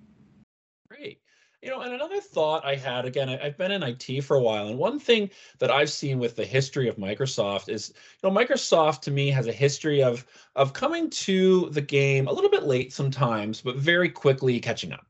Great. 0.89 1.19
You 1.61 1.71
know, 1.71 1.81
and 1.81 1.95
another 1.95 2.21
thought 2.21 2.63
I 2.63 2.75
had 2.75 3.05
again, 3.05 3.27
I, 3.27 3.37
have 3.37 3.57
been 3.57 3.71
in 3.71 3.81
IT 3.81 4.23
for 4.23 4.37
a 4.37 4.41
while, 4.41 4.67
and 4.67 4.77
one 4.77 4.99
thing 4.99 5.31
that 5.57 5.71
I've 5.71 5.89
seen 5.89 6.19
with 6.19 6.35
the 6.35 6.45
history 6.45 6.87
of 6.87 6.97
Microsoft 6.97 7.69
is, 7.69 7.91
you 8.21 8.29
know, 8.29 8.35
Microsoft 8.35 9.01
to 9.01 9.11
me 9.11 9.31
has 9.31 9.47
a 9.47 9.51
history 9.51 10.03
of 10.03 10.25
of 10.55 10.73
coming 10.73 11.09
to 11.09 11.69
the 11.71 11.81
game 11.81 12.27
a 12.27 12.31
little 12.31 12.51
bit 12.51 12.63
late 12.63 12.93
sometimes, 12.93 13.61
but 13.61 13.77
very 13.77 14.09
quickly 14.09 14.59
catching 14.59 14.91
up 14.91 15.07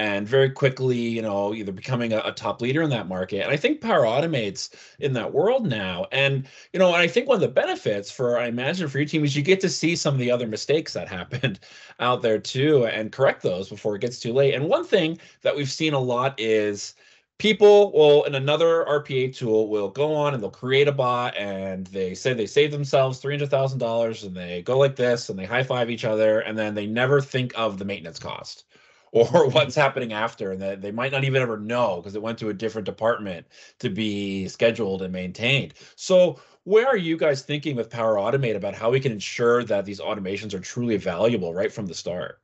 and 0.00 0.26
very 0.26 0.48
quickly, 0.48 0.96
you 0.96 1.20
know, 1.20 1.52
either 1.52 1.72
becoming 1.72 2.14
a, 2.14 2.22
a, 2.24 2.32
top 2.32 2.62
leader 2.62 2.80
in 2.80 2.88
that 2.88 3.06
market. 3.06 3.42
And 3.42 3.52
I 3.52 3.58
think 3.58 3.82
Power 3.82 4.06
Automate's 4.06 4.70
in 4.98 5.12
that 5.12 5.34
world 5.34 5.66
now. 5.66 6.06
And, 6.10 6.48
you 6.72 6.78
know, 6.78 6.94
and 6.94 7.02
I 7.02 7.06
think 7.06 7.28
one 7.28 7.34
of 7.34 7.42
the 7.42 7.48
benefits 7.48 8.10
for, 8.10 8.38
I 8.38 8.46
imagine 8.46 8.88
for 8.88 8.96
your 8.96 9.06
team 9.06 9.26
is 9.26 9.36
you 9.36 9.42
get 9.42 9.60
to 9.60 9.68
see 9.68 9.94
some 9.94 10.14
of 10.14 10.18
the 10.18 10.30
other 10.30 10.46
mistakes 10.46 10.94
that 10.94 11.06
happened 11.18 11.60
out 11.98 12.22
there 12.22 12.38
too 12.38 12.86
and 12.86 13.12
correct 13.12 13.42
those 13.42 13.68
before 13.68 13.94
it 13.94 14.00
gets 14.00 14.18
too 14.18 14.32
late. 14.32 14.54
And 14.54 14.70
one 14.70 14.86
thing 14.86 15.18
that 15.42 15.54
we've 15.54 15.70
seen 15.70 15.92
a 15.92 15.98
lot 15.98 16.34
is 16.40 16.94
people 17.36 17.92
will 17.92 18.24
in 18.24 18.36
another 18.36 18.86
RPA 18.88 19.36
tool 19.36 19.68
will 19.68 19.90
go 19.90 20.14
on 20.14 20.32
and 20.32 20.42
they'll 20.42 20.50
create 20.50 20.88
a 20.88 20.92
bot 20.92 21.36
and 21.36 21.86
they 21.88 22.14
say 22.14 22.32
they 22.32 22.46
save 22.46 22.72
themselves 22.72 23.20
$300,000 23.20 24.24
and 24.24 24.34
they 24.34 24.62
go 24.62 24.78
like 24.78 24.96
this 24.96 25.28
and 25.28 25.38
they 25.38 25.44
high 25.44 25.62
five 25.62 25.90
each 25.90 26.06
other 26.06 26.40
and 26.40 26.56
then 26.56 26.74
they 26.74 26.86
never 26.86 27.20
think 27.20 27.52
of 27.54 27.76
the 27.76 27.84
maintenance 27.84 28.18
cost 28.18 28.64
or 29.12 29.48
what's 29.48 29.74
happening 29.74 30.12
after 30.12 30.52
and 30.52 30.62
that 30.62 30.80
they 30.80 30.92
might 30.92 31.10
not 31.10 31.24
even 31.24 31.42
ever 31.42 31.56
know 31.58 31.96
because 31.96 32.14
it 32.14 32.22
went 32.22 32.38
to 32.38 32.48
a 32.48 32.54
different 32.54 32.86
department 32.86 33.46
to 33.80 33.90
be 33.90 34.46
scheduled 34.46 35.02
and 35.02 35.12
maintained. 35.12 35.74
So 35.96 36.40
where 36.64 36.86
are 36.86 36.96
you 36.96 37.16
guys 37.16 37.42
thinking 37.42 37.74
with 37.74 37.90
power 37.90 38.16
automate 38.16 38.54
about 38.54 38.74
how 38.74 38.90
we 38.90 39.00
can 39.00 39.10
ensure 39.10 39.64
that 39.64 39.84
these 39.84 40.00
automations 40.00 40.54
are 40.54 40.60
truly 40.60 40.96
valuable 40.96 41.52
right 41.52 41.72
from 41.72 41.86
the 41.86 41.94
start? 41.94 42.40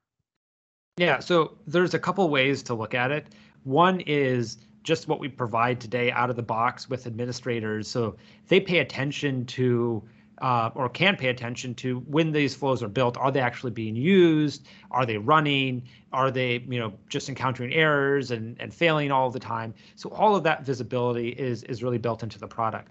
Yeah 0.96 1.20
so 1.20 1.56
there's 1.66 1.94
a 1.94 1.98
couple 1.98 2.28
ways 2.28 2.62
to 2.64 2.74
look 2.74 2.94
at 2.94 3.12
it. 3.12 3.28
One 3.62 4.00
is 4.00 4.58
just 4.82 5.08
what 5.08 5.20
we 5.20 5.28
provide 5.28 5.80
today 5.80 6.10
out 6.12 6.30
of 6.30 6.36
the 6.36 6.42
box 6.42 6.88
with 6.88 7.06
administrators. 7.06 7.88
So 7.88 8.16
they 8.48 8.60
pay 8.60 8.78
attention 8.78 9.44
to 9.46 10.02
uh, 10.38 10.70
or 10.74 10.88
can 10.88 11.16
pay 11.16 11.28
attention 11.28 11.74
to 11.74 12.00
when 12.00 12.32
these 12.32 12.54
flows 12.54 12.82
are 12.82 12.88
built. 12.88 13.16
Are 13.16 13.30
they 13.30 13.40
actually 13.40 13.72
being 13.72 13.96
used? 13.96 14.66
Are 14.90 15.06
they 15.06 15.18
running? 15.18 15.82
Are 16.12 16.30
they, 16.30 16.58
you 16.68 16.78
know, 16.78 16.92
just 17.08 17.28
encountering 17.28 17.72
errors 17.72 18.30
and, 18.30 18.56
and 18.60 18.72
failing 18.72 19.10
all 19.10 19.30
the 19.30 19.40
time? 19.40 19.74
So 19.94 20.10
all 20.10 20.36
of 20.36 20.42
that 20.44 20.64
visibility 20.64 21.30
is 21.30 21.62
is 21.64 21.82
really 21.82 21.98
built 21.98 22.22
into 22.22 22.38
the 22.38 22.48
product. 22.48 22.90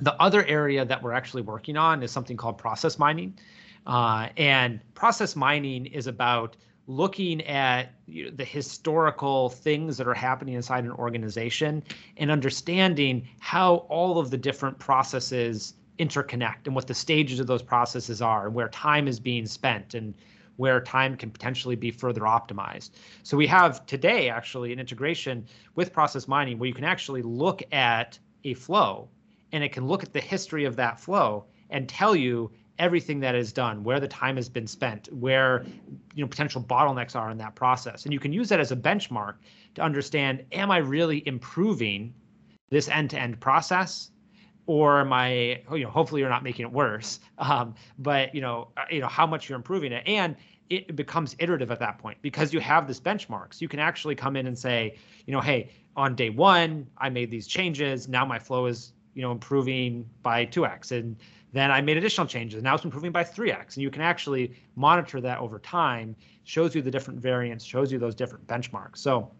The 0.00 0.14
other 0.14 0.44
area 0.46 0.84
that 0.84 1.02
we're 1.02 1.12
actually 1.12 1.42
working 1.42 1.76
on 1.76 2.02
is 2.02 2.10
something 2.10 2.36
called 2.36 2.56
process 2.56 2.98
mining. 2.98 3.38
Uh, 3.86 4.28
and 4.36 4.80
process 4.94 5.36
mining 5.36 5.86
is 5.86 6.06
about 6.06 6.56
looking 6.86 7.40
at 7.46 7.94
you 8.06 8.24
know, 8.24 8.30
the 8.30 8.44
historical 8.44 9.48
things 9.48 9.96
that 9.96 10.08
are 10.08 10.14
happening 10.14 10.54
inside 10.54 10.84
an 10.84 10.90
organization 10.92 11.82
and 12.16 12.30
understanding 12.30 13.28
how 13.38 13.76
all 13.88 14.18
of 14.18 14.30
the 14.30 14.36
different 14.36 14.78
processes 14.78 15.74
interconnect 16.00 16.66
and 16.66 16.74
what 16.74 16.86
the 16.86 16.94
stages 16.94 17.38
of 17.38 17.46
those 17.46 17.62
processes 17.62 18.22
are 18.22 18.46
and 18.46 18.54
where 18.54 18.68
time 18.68 19.06
is 19.06 19.20
being 19.20 19.46
spent 19.46 19.94
and 19.94 20.14
where 20.56 20.80
time 20.80 21.16
can 21.16 21.30
potentially 21.30 21.76
be 21.76 21.90
further 21.90 22.22
optimized. 22.22 22.90
So 23.22 23.36
we 23.36 23.46
have 23.46 23.84
today 23.86 24.28
actually 24.28 24.72
an 24.72 24.80
integration 24.80 25.46
with 25.74 25.92
process 25.92 26.26
mining 26.26 26.58
where 26.58 26.68
you 26.68 26.74
can 26.74 26.84
actually 26.84 27.22
look 27.22 27.62
at 27.72 28.18
a 28.44 28.54
flow 28.54 29.08
and 29.52 29.62
it 29.62 29.72
can 29.72 29.86
look 29.86 30.02
at 30.02 30.12
the 30.12 30.20
history 30.20 30.64
of 30.64 30.76
that 30.76 30.98
flow 30.98 31.44
and 31.70 31.88
tell 31.88 32.16
you 32.16 32.50
everything 32.78 33.20
that 33.20 33.34
is 33.34 33.52
done, 33.52 33.84
where 33.84 34.00
the 34.00 34.08
time 34.08 34.36
has 34.36 34.48
been 34.48 34.66
spent, 34.66 35.12
where 35.12 35.64
you 36.14 36.24
know 36.24 36.28
potential 36.28 36.62
bottlenecks 36.62 37.14
are 37.14 37.30
in 37.30 37.38
that 37.38 37.54
process. 37.54 38.04
And 38.04 38.12
you 38.12 38.18
can 38.18 38.32
use 38.32 38.48
that 38.48 38.58
as 38.58 38.72
a 38.72 38.76
benchmark 38.76 39.34
to 39.74 39.82
understand 39.82 40.44
am 40.52 40.70
I 40.70 40.78
really 40.78 41.26
improving 41.26 42.14
this 42.70 42.88
end-to-end 42.88 43.38
process 43.40 44.10
or 44.70 45.00
am 45.00 45.12
I, 45.12 45.60
you 45.72 45.82
know, 45.82 45.90
hopefully 45.90 46.20
you're 46.20 46.30
not 46.30 46.44
making 46.44 46.64
it 46.64 46.70
worse. 46.70 47.18
Um, 47.38 47.74
but 47.98 48.32
you 48.32 48.40
know, 48.40 48.68
uh, 48.76 48.82
you 48.88 49.00
know 49.00 49.08
how 49.08 49.26
much 49.26 49.48
you're 49.48 49.56
improving 49.56 49.90
it, 49.90 50.06
and 50.06 50.36
it 50.68 50.94
becomes 50.94 51.34
iterative 51.40 51.72
at 51.72 51.80
that 51.80 51.98
point 51.98 52.18
because 52.22 52.52
you 52.52 52.60
have 52.60 52.86
this 52.86 53.00
benchmarks. 53.00 53.60
You 53.60 53.66
can 53.66 53.80
actually 53.80 54.14
come 54.14 54.36
in 54.36 54.46
and 54.46 54.56
say, 54.56 54.96
you 55.26 55.32
know, 55.32 55.40
hey, 55.40 55.72
on 55.96 56.14
day 56.14 56.30
one 56.30 56.86
I 56.98 57.08
made 57.08 57.32
these 57.32 57.48
changes. 57.48 58.06
Now 58.06 58.24
my 58.24 58.38
flow 58.38 58.66
is, 58.66 58.92
you 59.14 59.22
know, 59.22 59.32
improving 59.32 60.08
by 60.22 60.44
two 60.44 60.64
x, 60.64 60.92
and 60.92 61.16
then 61.52 61.72
I 61.72 61.80
made 61.80 61.96
additional 61.96 62.28
changes. 62.28 62.62
Now 62.62 62.76
it's 62.76 62.84
improving 62.84 63.10
by 63.10 63.24
3x. 63.24 63.74
And 63.74 63.82
you 63.82 63.90
can 63.90 64.02
actually 64.02 64.54
monitor 64.76 65.20
that 65.20 65.38
over 65.38 65.58
time, 65.58 66.14
shows 66.44 66.76
you 66.76 66.82
the 66.82 66.92
different 66.92 67.18
variants, 67.18 67.64
shows 67.64 67.90
you 67.90 67.98
those 67.98 68.14
different 68.14 68.46
benchmarks. 68.46 68.98
So 68.98 69.32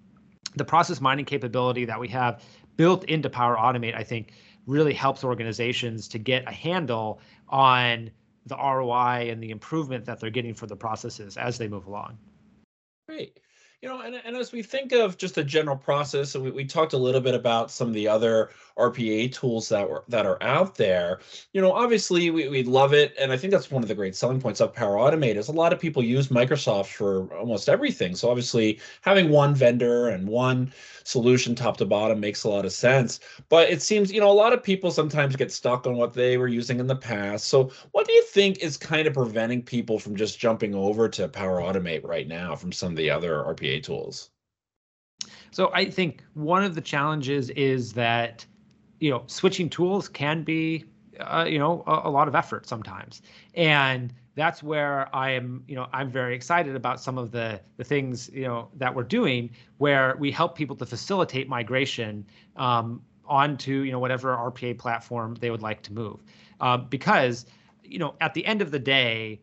the 0.56 0.64
process 0.64 1.00
mining 1.00 1.24
capability 1.24 1.84
that 1.84 2.00
we 2.00 2.08
have 2.08 2.42
built 2.80 3.04
into 3.04 3.28
Power 3.28 3.56
Automate, 3.56 3.94
I 3.94 4.02
think, 4.02 4.32
really 4.66 4.94
helps 4.94 5.24
organizations 5.24 6.08
to 6.08 6.18
get 6.18 6.46
a 6.46 6.52
handle 6.52 7.20
on 7.48 8.10
the 8.46 8.56
ROI 8.56 9.30
and 9.30 9.42
the 9.42 9.50
improvement 9.50 10.04
that 10.06 10.20
they're 10.20 10.30
getting 10.30 10.54
for 10.54 10.66
the 10.66 10.76
processes 10.76 11.36
as 11.36 11.58
they 11.58 11.68
move 11.68 11.86
along. 11.86 12.18
Great. 13.08 13.40
You 13.82 13.88
know, 13.88 14.02
and, 14.02 14.20
and 14.26 14.36
as 14.36 14.52
we 14.52 14.62
think 14.62 14.92
of 14.92 15.16
just 15.16 15.38
a 15.38 15.44
general 15.44 15.76
process, 15.76 16.34
and 16.34 16.44
we, 16.44 16.50
we 16.50 16.66
talked 16.66 16.92
a 16.92 16.98
little 16.98 17.22
bit 17.22 17.34
about 17.34 17.70
some 17.70 17.88
of 17.88 17.94
the 17.94 18.06
other 18.06 18.50
RPA 18.76 19.32
tools 19.32 19.70
that 19.70 19.88
were 19.88 20.04
that 20.08 20.26
are 20.26 20.42
out 20.42 20.74
there. 20.74 21.20
You 21.54 21.62
know, 21.62 21.72
obviously 21.72 22.28
we, 22.30 22.46
we 22.48 22.62
love 22.62 22.92
it, 22.92 23.14
and 23.18 23.32
I 23.32 23.38
think 23.38 23.52
that's 23.52 23.70
one 23.70 23.82
of 23.82 23.88
the 23.88 23.94
great 23.94 24.14
selling 24.14 24.38
points 24.38 24.60
of 24.60 24.74
Power 24.74 24.96
Automate 24.96 25.36
is 25.36 25.48
a 25.48 25.52
lot 25.52 25.72
of 25.72 25.80
people 25.80 26.04
use 26.04 26.28
Microsoft 26.28 26.88
for 26.88 27.32
almost 27.34 27.70
everything. 27.70 28.14
So 28.14 28.28
obviously 28.28 28.78
having 29.00 29.30
one 29.30 29.54
vendor 29.54 30.08
and 30.08 30.28
one 30.28 30.74
solution 31.04 31.54
top 31.54 31.78
to 31.78 31.86
bottom 31.86 32.20
makes 32.20 32.44
a 32.44 32.50
lot 32.50 32.66
of 32.66 32.72
sense. 32.72 33.20
But 33.48 33.70
it 33.70 33.80
seems, 33.80 34.12
you 34.12 34.20
know, 34.20 34.30
a 34.30 34.32
lot 34.32 34.52
of 34.52 34.62
people 34.62 34.90
sometimes 34.90 35.36
get 35.36 35.50
stuck 35.52 35.86
on 35.86 35.96
what 35.96 36.12
they 36.12 36.36
were 36.36 36.48
using 36.48 36.80
in 36.80 36.86
the 36.86 36.96
past. 36.96 37.46
So 37.46 37.72
what 37.92 38.06
do 38.06 38.12
you 38.12 38.22
think 38.24 38.58
is 38.58 38.76
kind 38.76 39.06
of 39.06 39.14
preventing 39.14 39.62
people 39.62 39.98
from 39.98 40.16
just 40.16 40.38
jumping 40.38 40.74
over 40.74 41.08
to 41.08 41.28
Power 41.28 41.60
Automate 41.60 42.04
right 42.04 42.28
now 42.28 42.54
from 42.54 42.72
some 42.72 42.90
of 42.90 42.96
the 42.96 43.10
other 43.10 43.36
RPA 43.38 43.69
tools? 43.78 44.30
So 45.50 45.70
I 45.74 45.90
think 45.90 46.24
one 46.34 46.64
of 46.64 46.74
the 46.74 46.80
challenges 46.80 47.50
is 47.50 47.92
that 47.92 48.46
you 49.00 49.10
know 49.10 49.24
switching 49.26 49.68
tools 49.68 50.08
can 50.08 50.44
be 50.44 50.84
uh, 51.18 51.46
you 51.48 51.58
know 51.58 51.82
a, 51.86 52.08
a, 52.08 52.10
lot 52.10 52.28
of 52.28 52.34
effort 52.34 52.66
sometimes 52.66 53.22
and 53.54 54.12
that's 54.36 54.62
where 54.62 55.14
i 55.14 55.30
am 55.30 55.64
you 55.66 55.74
know 55.74 55.86
i'm 55.92 56.10
very 56.10 56.34
excited 56.34 56.76
about 56.76 57.00
some 57.00 57.18
of 57.18 57.30
the 57.30 57.60
the 57.76 57.84
things 57.84 58.30
you 58.32 58.44
know 58.44 58.68
that 58.76 58.94
we're 58.94 59.02
doing 59.02 59.50
where 59.78 60.16
we 60.18 60.30
help 60.30 60.54
people 60.54 60.76
to 60.76 60.86
facilitate 60.86 61.48
migration 61.48 62.24
um, 62.56 63.02
onto 63.26 63.80
you 63.80 63.90
know 63.92 63.98
whatever 63.98 64.36
rpa 64.36 64.76
platform 64.78 65.34
they 65.40 65.50
would 65.50 65.62
like 65.62 65.82
to 65.82 65.92
move 65.92 66.22
uh, 66.60 66.76
because 66.76 67.46
you 67.82 67.98
know 67.98 68.14
at 68.20 68.32
the 68.34 68.44
end 68.46 68.62
of 68.62 68.70
the 68.70 68.78
day 68.78 69.40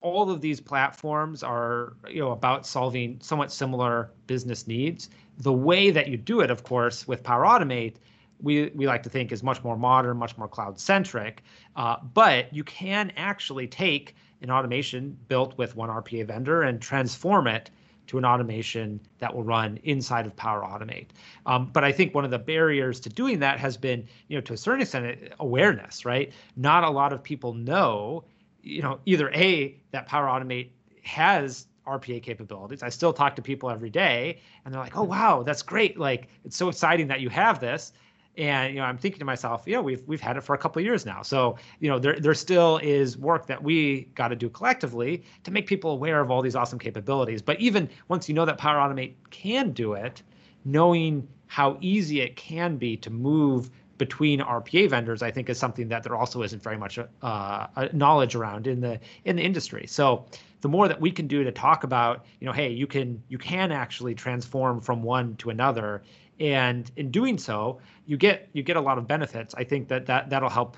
all 0.00 0.30
of 0.30 0.40
these 0.40 0.60
platforms 0.60 1.42
are 1.42 1.94
you 2.08 2.20
know 2.20 2.32
about 2.32 2.66
solving 2.66 3.18
somewhat 3.20 3.50
similar 3.50 4.12
business 4.26 4.66
needs 4.66 5.10
the 5.38 5.52
way 5.52 5.90
that 5.90 6.08
you 6.08 6.16
do 6.16 6.40
it 6.40 6.50
of 6.50 6.62
course 6.62 7.08
with 7.08 7.22
power 7.22 7.44
automate 7.44 7.96
we, 8.40 8.70
we 8.74 8.86
like 8.86 9.02
to 9.02 9.08
think 9.08 9.32
is 9.32 9.42
much 9.42 9.62
more 9.64 9.76
modern, 9.76 10.16
much 10.16 10.36
more 10.38 10.48
cloud 10.48 10.78
centric. 10.78 11.42
Uh, 11.76 11.96
but 12.14 12.52
you 12.52 12.64
can 12.64 13.12
actually 13.16 13.66
take 13.66 14.14
an 14.42 14.50
automation 14.50 15.16
built 15.28 15.56
with 15.58 15.74
one 15.76 15.88
RPA 15.88 16.26
vendor 16.26 16.62
and 16.62 16.80
transform 16.80 17.46
it 17.46 17.70
to 18.06 18.16
an 18.16 18.24
automation 18.24 18.98
that 19.18 19.34
will 19.34 19.42
run 19.42 19.78
inside 19.82 20.24
of 20.24 20.34
Power 20.34 20.62
Automate. 20.62 21.08
Um, 21.44 21.66
but 21.66 21.84
I 21.84 21.92
think 21.92 22.14
one 22.14 22.24
of 22.24 22.30
the 22.30 22.38
barriers 22.38 23.00
to 23.00 23.10
doing 23.10 23.38
that 23.40 23.58
has 23.58 23.76
been, 23.76 24.06
you 24.28 24.36
know, 24.36 24.40
to 24.42 24.54
a 24.54 24.56
certain 24.56 24.80
extent, 24.80 25.34
awareness, 25.40 26.06
right? 26.06 26.32
Not 26.56 26.84
a 26.84 26.90
lot 26.90 27.12
of 27.12 27.22
people 27.22 27.52
know, 27.52 28.24
you 28.62 28.82
know, 28.82 29.00
either 29.06 29.30
A, 29.30 29.80
that 29.92 30.06
Power 30.06 30.26
Automate 30.26 30.70
has 31.02 31.66
RPA 31.86 32.22
capabilities. 32.22 32.82
I 32.82 32.90
still 32.90 33.12
talk 33.12 33.34
to 33.36 33.42
people 33.42 33.70
every 33.70 33.90
day 33.90 34.40
and 34.64 34.72
they're 34.72 34.80
like, 34.80 34.96
oh, 34.96 35.04
wow, 35.04 35.42
that's 35.42 35.62
great. 35.62 35.98
Like, 35.98 36.28
it's 36.44 36.56
so 36.56 36.68
exciting 36.68 37.08
that 37.08 37.20
you 37.20 37.30
have 37.30 37.60
this 37.60 37.92
and 38.38 38.72
you 38.72 38.80
know 38.80 38.86
i'm 38.86 38.96
thinking 38.96 39.18
to 39.18 39.24
myself 39.24 39.64
you 39.66 39.74
know 39.74 39.82
we've 39.82 40.02
we've 40.06 40.20
had 40.20 40.36
it 40.36 40.42
for 40.42 40.54
a 40.54 40.58
couple 40.58 40.80
of 40.80 40.86
years 40.86 41.04
now 41.04 41.20
so 41.22 41.56
you 41.80 41.88
know 41.88 41.98
there 41.98 42.18
there 42.18 42.34
still 42.34 42.78
is 42.78 43.18
work 43.18 43.46
that 43.46 43.62
we 43.62 44.02
got 44.14 44.28
to 44.28 44.36
do 44.36 44.48
collectively 44.48 45.22
to 45.42 45.50
make 45.50 45.66
people 45.66 45.90
aware 45.90 46.20
of 46.20 46.30
all 46.30 46.40
these 46.40 46.54
awesome 46.54 46.78
capabilities 46.78 47.42
but 47.42 47.60
even 47.60 47.88
once 48.06 48.28
you 48.28 48.34
know 48.34 48.44
that 48.44 48.56
power 48.56 48.78
automate 48.78 49.14
can 49.30 49.72
do 49.72 49.92
it 49.92 50.22
knowing 50.64 51.26
how 51.48 51.76
easy 51.80 52.20
it 52.20 52.36
can 52.36 52.76
be 52.76 52.96
to 52.96 53.10
move 53.10 53.70
between 53.98 54.40
RPA 54.40 54.88
vendors, 54.88 55.22
I 55.22 55.30
think 55.30 55.50
is 55.50 55.58
something 55.58 55.88
that 55.88 56.02
there 56.02 56.14
also 56.14 56.42
isn't 56.42 56.62
very 56.62 56.78
much 56.78 56.98
uh, 57.22 57.88
knowledge 57.92 58.34
around 58.34 58.66
in 58.66 58.80
the 58.80 59.00
in 59.24 59.36
the 59.36 59.42
industry. 59.42 59.86
So 59.86 60.24
the 60.60 60.68
more 60.68 60.88
that 60.88 61.00
we 61.00 61.10
can 61.10 61.26
do 61.26 61.44
to 61.44 61.52
talk 61.52 61.84
about, 61.84 62.24
you 62.40 62.46
know, 62.46 62.52
hey, 62.52 62.70
you 62.70 62.86
can 62.86 63.22
you 63.28 63.38
can 63.38 63.72
actually 63.72 64.14
transform 64.14 64.80
from 64.80 65.02
one 65.02 65.36
to 65.36 65.50
another, 65.50 66.02
and 66.40 66.90
in 66.96 67.10
doing 67.10 67.36
so, 67.38 67.80
you 68.06 68.16
get 68.16 68.48
you 68.52 68.62
get 68.62 68.76
a 68.76 68.80
lot 68.80 68.98
of 68.98 69.06
benefits. 69.06 69.54
I 69.54 69.64
think 69.64 69.88
that 69.88 70.06
that 70.06 70.30
that'll 70.30 70.48
help, 70.48 70.76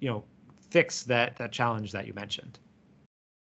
you 0.00 0.10
know, 0.10 0.24
fix 0.70 1.02
that 1.04 1.36
that 1.36 1.52
challenge 1.52 1.92
that 1.92 2.06
you 2.06 2.14
mentioned. 2.14 2.58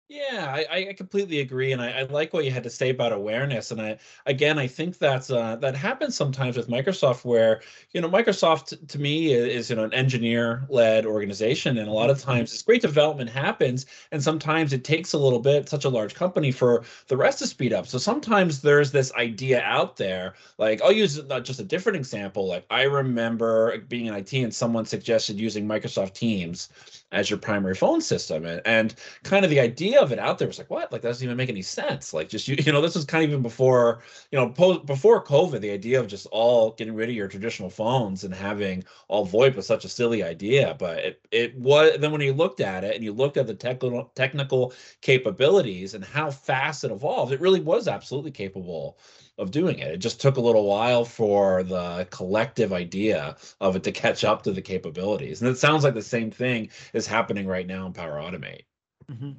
Yeah, 0.08 0.64
I, 0.70 0.90
I 0.90 0.94
completely 0.94 1.40
agree, 1.40 1.72
and 1.72 1.82
I, 1.82 1.90
I 1.90 2.04
like 2.04 2.32
what 2.32 2.46
you 2.46 2.52
had 2.52 2.62
to 2.64 2.70
say 2.70 2.92
about 2.92 3.12
awareness. 3.12 3.72
And 3.72 3.82
I, 3.82 3.98
again, 4.28 4.60
I 4.60 4.68
think 4.68 5.00
that's 5.00 5.32
uh, 5.32 5.56
that 5.56 5.76
happens 5.76 6.16
sometimes 6.16 6.56
with 6.58 6.68
Microsoft, 6.68 7.26
where 7.26 7.62
you 7.92 8.02
know 8.02 8.08
Microsoft 8.08 8.88
to 8.88 9.00
me 9.00 9.34
is 9.34 9.72
you 9.72 9.76
know 9.76 9.84
an 9.84 9.94
engineer-led 9.96 11.08
organization, 11.08 11.80
and 11.80 11.88
a 11.88 11.92
lot 11.92 12.12
of 12.12 12.20
mm-hmm. 12.20 12.30
times 12.34 12.52
this 12.52 12.62
great 12.62 12.84
development 12.84 13.32
happens, 13.32 13.88
and 14.12 14.22
sometimes 14.22 14.74
it 14.74 14.84
takes 14.84 15.14
a 15.14 15.18
little 15.18 15.40
bit, 15.40 15.68
such 15.68 15.86
a 15.86 15.90
large 15.90 16.14
company, 16.14 16.52
for 16.52 16.84
the 17.08 17.18
rest 17.18 17.40
to 17.40 17.48
speed 17.48 17.74
up. 17.74 17.88
So 17.88 17.98
sometimes 17.98 18.62
there's 18.62 18.92
this 18.92 19.12
idea 19.14 19.64
out 19.64 19.98
there, 19.98 20.36
like 20.60 20.84
I'll 20.84 20.92
use 20.92 21.24
not 21.26 21.46
just 21.46 21.60
a 21.60 21.64
different 21.64 21.96
example. 21.96 22.48
Like 22.48 22.68
I 22.70 22.84
remember 22.84 23.80
being 23.90 24.06
in 24.06 24.14
IT, 24.14 24.34
and 24.34 24.54
someone 24.54 24.86
suggested 24.86 25.40
using 25.40 25.68
Microsoft 25.68 26.14
Teams 26.14 26.70
as 27.16 27.30
your 27.30 27.40
primary 27.40 27.74
phone 27.74 28.02
system, 28.02 28.46
and 28.46 28.62
and 28.66 28.94
kind 29.24 29.46
of 29.46 29.50
the 29.50 29.60
idea 29.60 30.02
of 30.02 30.12
it 30.12 30.20
out 30.20 30.38
there 30.38 30.48
was 30.48 30.58
like, 30.58 30.70
what? 30.70 30.92
Like 30.92 31.02
that 31.02 31.08
doesn't 31.08 31.24
even 31.24 31.38
make 31.38 31.50
any 31.50 31.62
sense. 31.62 32.14
Like 32.14 32.30
just 32.30 32.48
you, 32.48 32.58
you 32.60 32.72
know, 32.72 32.82
this 32.82 32.96
was 32.96 33.06
kind 33.06 33.24
of 33.24 33.30
even 33.30 33.42
before, 33.42 34.02
you 34.32 34.38
know, 34.38 34.50
po- 34.50 34.80
before 34.80 35.24
COVID, 35.24 35.62
the 35.62 35.72
idea 35.72 36.00
of 36.00 36.08
just 36.08 36.28
all 36.32 36.72
getting 36.72 36.94
rid 36.94 37.10
of 37.10 37.16
your 37.16 37.28
traditional 37.28 37.70
phones 37.70 38.24
and 38.26 38.34
having 38.34 38.84
all 39.08 39.26
VoIP 39.26 39.56
was 39.56 39.66
such 39.66 39.86
a 39.86 39.90
silly 39.90 40.24
idea. 40.24 40.76
But 40.78 41.00
it 41.00 41.22
it 41.32 41.56
was 41.58 41.98
then 42.00 42.12
when 42.12 42.22
you 42.22 42.34
looked 42.34 42.60
at 42.60 42.84
it 42.84 42.96
and 42.96 43.04
you 43.04 43.14
looked 43.14 43.38
at 43.38 43.48
the 43.48 43.56
technical 43.56 44.12
technical 44.16 44.74
capabilities 45.02 45.94
and 45.94 46.04
how 46.04 46.30
fast 46.32 46.84
it 46.84 46.92
evolved, 46.92 47.32
it 47.32 47.40
really 47.40 47.62
was 47.62 47.88
absolutely 47.88 48.32
capable 48.32 48.98
of 49.38 49.52
doing 49.52 49.80
it. 49.80 49.88
It 49.88 49.98
just 49.98 50.22
took 50.22 50.38
a 50.38 50.42
little 50.42 50.66
while 50.66 51.04
for 51.04 51.64
the 51.64 52.08
collective 52.10 52.72
idea 52.72 53.36
of 53.60 53.76
it 53.76 53.84
to 53.84 53.92
catch 53.92 54.24
up 54.24 54.44
to 54.44 54.52
the 54.52 54.62
capabilities. 54.62 55.42
And 55.42 55.52
it 55.52 55.58
sounds 55.58 55.84
like 55.84 55.94
the 55.94 56.02
same 56.02 56.32
thing 56.32 56.70
is 56.94 57.06
happening 57.06 57.46
right 57.46 57.68
now 57.68 57.86
in 57.86 57.94
Power 57.94 58.16
Automate. 58.16 58.64
Mm-hmm. 59.12 59.32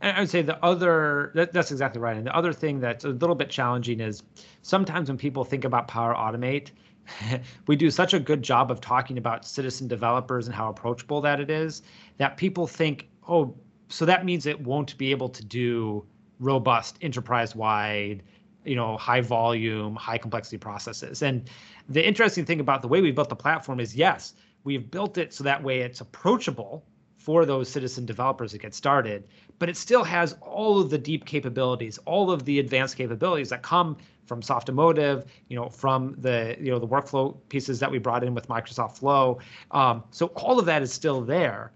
And 0.00 0.16
I 0.16 0.20
would 0.20 0.28
say 0.28 0.42
the 0.42 0.62
other 0.62 1.30
that, 1.34 1.52
that's 1.52 1.70
exactly 1.70 2.00
right. 2.00 2.16
And 2.16 2.26
the 2.26 2.36
other 2.36 2.52
thing 2.52 2.80
that's 2.80 3.04
a 3.04 3.08
little 3.08 3.36
bit 3.36 3.48
challenging 3.48 4.00
is 4.00 4.22
sometimes 4.62 5.08
when 5.08 5.16
people 5.16 5.44
think 5.44 5.64
about 5.64 5.88
Power 5.88 6.14
Automate, 6.14 6.70
we 7.66 7.76
do 7.76 7.90
such 7.90 8.12
a 8.12 8.20
good 8.20 8.42
job 8.42 8.70
of 8.70 8.80
talking 8.80 9.18
about 9.18 9.46
citizen 9.46 9.88
developers 9.88 10.46
and 10.46 10.54
how 10.54 10.68
approachable 10.68 11.20
that 11.22 11.40
it 11.40 11.50
is 11.50 11.82
that 12.18 12.36
people 12.36 12.66
think, 12.66 13.08
oh, 13.28 13.54
so 13.88 14.04
that 14.04 14.24
means 14.24 14.46
it 14.46 14.60
won't 14.60 14.96
be 14.98 15.10
able 15.10 15.28
to 15.28 15.44
do 15.44 16.04
robust 16.40 16.98
enterprise-wide, 17.00 18.22
you 18.64 18.76
know, 18.76 18.96
high 18.96 19.20
volume, 19.20 19.94
high 19.96 20.18
complexity 20.18 20.58
processes. 20.58 21.22
And 21.22 21.48
the 21.88 22.06
interesting 22.06 22.44
thing 22.44 22.60
about 22.60 22.82
the 22.82 22.88
way 22.88 23.00
we 23.00 23.10
built 23.10 23.28
the 23.28 23.36
platform 23.36 23.80
is 23.80 23.94
yes, 23.94 24.34
we've 24.64 24.90
built 24.90 25.18
it 25.18 25.32
so 25.32 25.44
that 25.44 25.62
way 25.62 25.80
it's 25.80 26.00
approachable 26.00 26.84
for 27.24 27.46
those 27.46 27.70
citizen 27.70 28.04
developers 28.04 28.52
to 28.52 28.58
get 28.58 28.74
started, 28.74 29.28
but 29.58 29.70
it 29.70 29.76
still 29.78 30.04
has 30.04 30.36
all 30.42 30.78
of 30.78 30.90
the 30.90 30.98
deep 30.98 31.24
capabilities, 31.24 31.98
all 32.04 32.30
of 32.30 32.44
the 32.44 32.58
advanced 32.58 32.98
capabilities 32.98 33.48
that 33.48 33.62
come 33.62 33.96
from 34.26 34.42
Softomotive, 34.42 35.26
you 35.48 35.56
know, 35.56 35.70
from 35.70 36.14
the 36.18 36.54
you 36.60 36.70
know 36.70 36.78
the 36.78 36.86
workflow 36.86 37.36
pieces 37.48 37.78
that 37.80 37.90
we 37.90 37.98
brought 37.98 38.24
in 38.24 38.34
with 38.34 38.48
Microsoft 38.48 38.98
Flow. 38.98 39.38
Um, 39.70 40.04
so 40.10 40.26
all 40.28 40.58
of 40.58 40.66
that 40.66 40.82
is 40.82 40.92
still 40.92 41.22
there, 41.22 41.72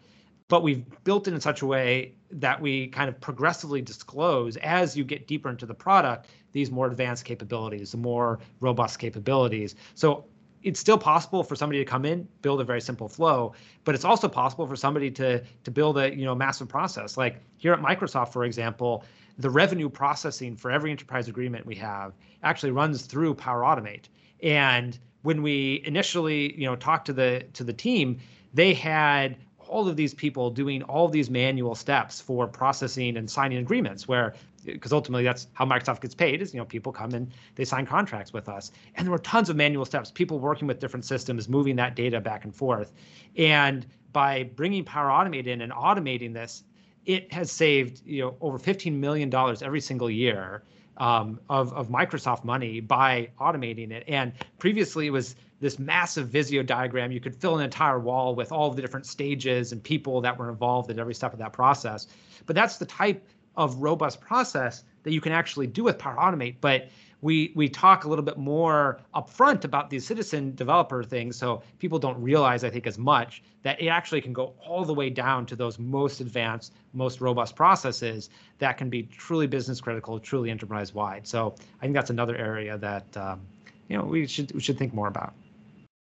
but 0.49 0.63
we've 0.63 0.85
built 1.05 1.29
it 1.29 1.35
in 1.35 1.41
such 1.41 1.63
a 1.63 1.67
way 1.67 2.15
that 2.31 2.61
we 2.61 2.89
kind 2.89 3.09
of 3.09 3.19
progressively 3.21 3.81
disclose 3.81 4.59
as 4.59 4.97
you 4.97 5.05
get 5.05 5.27
deeper 5.27 5.49
into 5.49 5.65
the 5.65 5.75
product 5.75 6.29
these 6.53 6.71
more 6.71 6.87
advanced 6.87 7.25
capabilities, 7.25 7.93
the 7.93 7.99
more 7.99 8.39
robust 8.61 8.99
capabilities. 8.99 9.75
So 9.95 10.25
it's 10.63 10.81
still 10.81 10.99
possible 10.99 11.43
for 11.43 11.55
somebody 11.57 11.79
to 11.79 11.85
come 11.85 12.05
in, 12.05 12.27
build 12.43 12.61
a 12.61 12.65
very 12.65 12.81
simple 12.81 13.09
flow, 13.09 13.55
but 13.85 13.95
it's 13.95 14.05
also 14.05 14.29
possible 14.29 14.67
for 14.67 14.77
somebody 14.77 15.11
to 15.13 15.43
to 15.65 15.71
build 15.71 15.99
a 15.99 16.15
you 16.15 16.25
know 16.25 16.35
massive 16.35 16.69
process. 16.69 17.17
Like 17.17 17.41
here 17.57 17.73
at 17.73 17.81
Microsoft, 17.81 18.33
for 18.33 18.45
example, 18.45 19.05
the 19.39 19.51
revenue 19.51 19.89
processing 19.89 20.57
for 20.57 20.71
every 20.71 20.91
enterprise 20.91 21.29
agreement 21.29 21.65
we 21.65 21.77
have 21.77 22.13
actually 22.43 22.73
runs 22.73 23.03
through 23.03 23.35
Power 23.35 23.63
Automate. 23.63 24.07
And 24.43 24.99
when 25.23 25.43
we 25.43 25.83
initially 25.85 26.59
you 26.59 26.67
know 26.67 26.77
talked 26.77 27.07
to 27.07 27.13
the 27.13 27.45
to 27.53 27.65
the 27.65 27.73
team, 27.73 28.19
they 28.53 28.75
had 28.75 29.37
all 29.69 29.87
of 29.87 29.97
these 29.97 30.15
people 30.15 30.51
doing 30.51 30.83
all 30.85 31.09
these 31.09 31.29
manual 31.29 31.75
steps 31.75 32.21
for 32.21 32.47
processing 32.47 33.17
and 33.17 33.31
signing 33.31 33.59
agreements 33.59 34.09
where 34.09 34.35
because 34.65 34.93
ultimately 34.93 35.25
that's 35.25 35.49
how 35.53 35.65
Microsoft 35.65 36.01
gets 36.01 36.15
paid 36.15 36.43
is 36.43 36.53
you 36.53 36.59
know 36.59 36.65
people 36.65 36.93
come 36.93 37.13
and 37.13 37.31
they 37.55 37.65
sign 37.65 37.87
contracts 37.87 38.33
with 38.33 38.49
us 38.49 38.73
and 38.95 39.07
there 39.07 39.13
were 39.13 39.19
tons 39.19 39.49
of 39.49 39.57
manual 39.57 39.85
steps 39.85 40.11
people 40.11 40.39
working 40.39 40.67
with 40.67 40.81
different 40.81 41.05
systems 41.05 41.49
moving 41.49 41.77
that 41.77 41.95
data 41.97 42.21
back 42.21 42.45
and 42.45 42.55
forth 42.55 42.93
and 43.37 43.87
by 44.13 44.45
bringing 44.57 44.85
Power 44.85 45.09
Automate 45.09 45.47
in 45.47 45.61
and 45.61 45.73
automating 45.73 46.33
this 46.33 46.65
it 47.07 47.33
has 47.33 47.51
saved 47.51 48.03
you 48.05 48.23
know 48.23 48.37
over 48.41 48.59
15 48.59 48.99
million 48.99 49.31
dollars 49.31 49.63
every 49.63 49.81
single 49.81 50.11
year 50.11 50.63
um, 50.97 51.39
of, 51.49 51.73
of 51.75 51.89
Microsoft 51.89 52.45
money 52.45 52.81
by 52.81 53.31
automating 53.41 53.91
it 53.93 54.05
and 54.09 54.33
previously 54.59 55.07
it 55.07 55.11
was 55.11 55.37
this 55.61 55.79
massive 55.79 56.29
Visio 56.29 56.63
diagram. 56.63 57.11
You 57.11 57.21
could 57.21 57.35
fill 57.35 57.59
an 57.59 57.65
entire 57.65 57.99
wall 57.99 58.35
with 58.35 58.53
all 58.53 58.71
the 58.71 58.81
different 58.81 59.07
stages 59.07 59.73
and 59.73 59.83
people 59.83 60.21
that 60.21 60.39
were 60.39 60.51
involved 60.51 60.91
at 60.91 60.99
every 60.99 61.15
step 61.15 61.33
of 61.33 61.39
that 61.41 61.53
process. 61.53 62.07
But 62.47 62.55
that's 62.55 62.77
the 62.77 62.87
type 62.87 63.27
of 63.59 63.77
robust 63.83 64.21
process 64.21 64.85
that 65.03 65.13
you 65.13 65.21
can 65.21 65.33
actually 65.33 65.67
do 65.67 65.85
with 65.85 65.99
Power 65.99 66.17
Automate. 66.17 66.57
But 66.63 66.89
we 67.21 67.53
we 67.57 67.69
talk 67.69 68.05
a 68.05 68.09
little 68.09 68.25
bit 68.25 68.39
more 68.39 69.01
upfront 69.15 69.65
about 69.65 69.91
these 69.91 70.07
citizen 70.07 70.55
developer 70.55 71.03
things, 71.03 71.37
so 71.37 71.63
people 71.81 71.99
don't 71.99 72.21
realize, 72.23 72.63
I 72.63 72.71
think, 72.71 72.87
as 72.87 72.97
much 72.97 73.43
that 73.65 73.83
it 73.83 73.89
actually 73.89 74.21
can 74.21 74.33
go 74.33 74.55
all 74.65 74.85
the 74.85 74.95
way 74.95 75.11
down 75.11 75.45
to 75.47 75.57
those 75.57 75.81
most 75.81 76.21
advanced, 76.21 76.73
most 76.93 77.21
robust 77.21 77.57
processes 77.57 78.31
that 78.59 78.79
can 78.79 78.89
be 78.89 79.03
truly 79.03 79.49
business 79.49 79.81
critical, 79.81 80.21
truly 80.21 80.49
enterprise 80.49 80.95
wide. 80.95 81.27
So 81.27 81.57
I 81.81 81.83
think 81.83 81.95
that's 81.95 82.11
another 82.11 82.37
area 82.37 82.79
that 82.79 83.17
um, 83.17 83.41
you 83.89 83.99
know 83.99 84.05
we 84.05 84.27
should 84.29 84.53
we 84.53 84.61
should 84.61 84.79
think 84.79 84.95
more 84.95 85.09
about. 85.09 85.35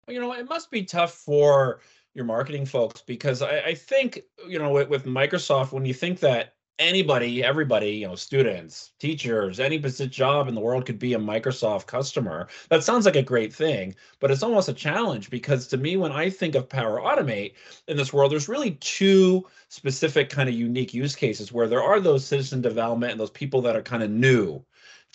You 0.07 0.19
know, 0.19 0.33
it 0.33 0.49
must 0.49 0.71
be 0.71 0.83
tough 0.83 1.13
for 1.13 1.81
your 2.15 2.25
marketing 2.25 2.65
folks 2.65 3.01
because 3.01 3.43
I, 3.43 3.59
I 3.59 3.75
think 3.75 4.21
you 4.47 4.57
know 4.57 4.71
with, 4.71 4.89
with 4.89 5.05
Microsoft 5.05 5.71
when 5.71 5.85
you 5.85 5.93
think 5.93 6.19
that 6.21 6.54
anybody, 6.79 7.43
everybody, 7.43 7.91
you 7.91 8.07
know, 8.07 8.15
students, 8.15 8.91
teachers, 8.99 9.59
any 9.59 9.79
job 9.79 10.47
in 10.47 10.55
the 10.55 10.61
world 10.61 10.85
could 10.85 10.99
be 10.99 11.13
a 11.13 11.19
Microsoft 11.19 11.85
customer. 11.85 12.47
That 12.69 12.83
sounds 12.83 13.05
like 13.05 13.15
a 13.15 13.21
great 13.21 13.53
thing, 13.53 13.95
but 14.19 14.31
it's 14.31 14.43
almost 14.43 14.69
a 14.69 14.73
challenge 14.73 15.29
because 15.29 15.67
to 15.67 15.77
me, 15.77 15.97
when 15.97 16.11
I 16.11 16.29
think 16.29 16.55
of 16.55 16.67
Power 16.67 16.99
Automate 16.99 17.53
in 17.87 17.97
this 17.97 18.11
world, 18.11 18.31
there's 18.31 18.49
really 18.49 18.71
two 18.81 19.45
specific 19.69 20.29
kind 20.29 20.49
of 20.49 20.55
unique 20.55 20.93
use 20.93 21.15
cases 21.15 21.51
where 21.51 21.67
there 21.67 21.83
are 21.83 21.99
those 21.99 22.25
citizen 22.25 22.61
development 22.61 23.11
and 23.11 23.19
those 23.19 23.31
people 23.31 23.61
that 23.61 23.75
are 23.75 23.81
kind 23.81 24.03
of 24.03 24.09
new 24.09 24.63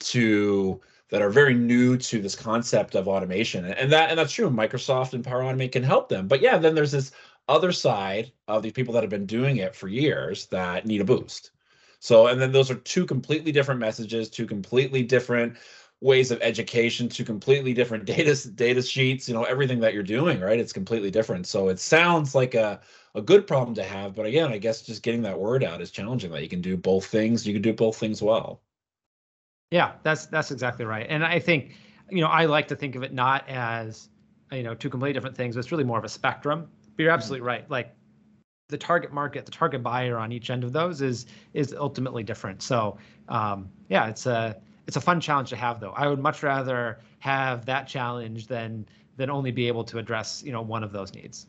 to 0.01 0.81
that 1.11 1.23
are 1.23 1.31
very 1.31 1.55
new 1.55 1.97
to 1.97 2.23
this 2.23 2.37
concept 2.37 2.95
of 2.95 3.09
automation 3.09 3.65
and 3.65 3.93
that 3.93 4.11
and 4.11 4.19
that's 4.19 4.33
true 4.33 4.49
microsoft 4.49 5.13
and 5.13 5.25
power 5.25 5.43
automate 5.43 5.73
can 5.73 5.83
help 5.83 6.09
them 6.09 6.27
but 6.27 6.41
yeah 6.41 6.57
then 6.57 6.75
there's 6.75 6.93
this 6.93 7.13
other 7.51 7.73
side 7.73 8.33
of 8.49 8.63
these 8.63 8.73
people 8.73 8.95
that 8.95 9.03
have 9.03 9.11
been 9.11 9.27
doing 9.27 9.59
it 9.59 9.75
for 9.75 9.89
years 9.89 10.47
that 10.47 10.87
need 10.87 11.01
a 11.01 11.05
boost. 11.05 11.51
So, 11.99 12.29
and 12.29 12.41
then 12.41 12.53
those 12.53 12.71
are 12.71 12.77
two 12.77 13.05
completely 13.05 13.53
different 13.53 13.81
messages, 13.81 14.31
two 14.31 14.47
completely 14.47 15.03
different 15.03 15.59
ways 16.01 16.31
of 16.31 16.41
education, 16.41 17.09
two 17.09 17.25
completely 17.25 17.75
different 17.75 18.05
data 18.15 18.49
data 18.53 18.83
sheets. 18.83 19.29
You 19.29 19.35
know, 19.35 19.45
everything 19.45 19.81
that 19.81 19.93
you're 19.93 20.03
doing, 20.03 20.41
right? 20.41 20.59
It's 20.59 20.73
completely 20.73 21.11
different. 21.11 21.47
So 21.47 21.69
it 21.69 21.79
sounds 21.79 22.35
like 22.35 22.55
a 22.55 22.81
a 23.15 23.21
good 23.23 23.47
problem 23.47 23.75
to 23.75 23.83
have, 23.83 24.15
but 24.15 24.27
again, 24.27 24.53
I 24.53 24.59
guess 24.59 24.83
just 24.83 25.03
getting 25.03 25.23
that 25.23 25.39
word 25.39 25.65
out 25.65 25.81
is 25.83 25.91
challenging. 25.91 26.31
That 26.31 26.43
you 26.43 26.49
can 26.49 26.61
do 26.63 26.77
both 26.77 27.07
things, 27.07 27.47
you 27.47 27.53
can 27.53 27.63
do 27.63 27.73
both 27.73 27.97
things 27.97 28.23
well. 28.23 28.63
Yeah, 29.71 29.93
that's 30.03 30.27
that's 30.27 30.51
exactly 30.51 30.85
right. 30.85 31.07
And 31.09 31.25
I 31.25 31.39
think, 31.39 31.75
you 32.11 32.21
know, 32.21 32.29
I 32.29 32.47
like 32.47 32.69
to 32.69 32.77
think 32.77 32.97
of 32.97 33.03
it 33.03 33.13
not 33.13 33.49
as 33.49 34.09
you 34.53 34.63
know 34.63 34.75
two 34.75 34.91
completely 34.91 35.13
different 35.13 35.37
things. 35.37 35.55
But 35.55 35.61
it's 35.61 35.73
really 35.73 35.85
more 35.85 35.99
of 35.99 36.05
a 36.05 36.09
spectrum 36.09 36.69
but 36.97 37.03
you're 37.03 37.13
absolutely 37.13 37.47
right. 37.47 37.69
Like 37.71 37.95
the 38.69 38.79
target 38.79 39.13
market, 39.13 39.45
the 39.45 39.53
target 39.53 39.83
buyer 39.83 40.19
on 40.19 40.33
each 40.33 40.51
end 40.51 40.65
of 40.65 40.73
those 40.73 41.03
is 41.03 41.27
is 41.55 41.75
ultimately 41.75 42.23
different. 42.23 42.63
So 42.63 42.99
um, 43.29 43.69
yeah, 43.89 44.09
it's 44.09 44.27
a 44.27 44.57
it's 44.87 44.97
a 44.97 45.01
fun 45.01 45.21
challenge 45.21 45.51
to 45.51 45.57
have 45.57 45.81
though. 45.81 45.93
I 45.93 46.07
would 46.07 46.21
much 46.21 46.43
rather 46.43 47.01
have 47.19 47.67
that 47.67 47.87
challenge 47.87 48.47
than 48.47 48.87
than 49.17 49.31
only 49.31 49.51
be 49.51 49.69
able 49.69 49.85
to 49.85 49.99
address 49.99 50.43
you 50.45 50.53
know 50.53 50.63
one 50.63 50.83
of 50.83 50.93
those 50.93 51.13
needs. 51.15 51.47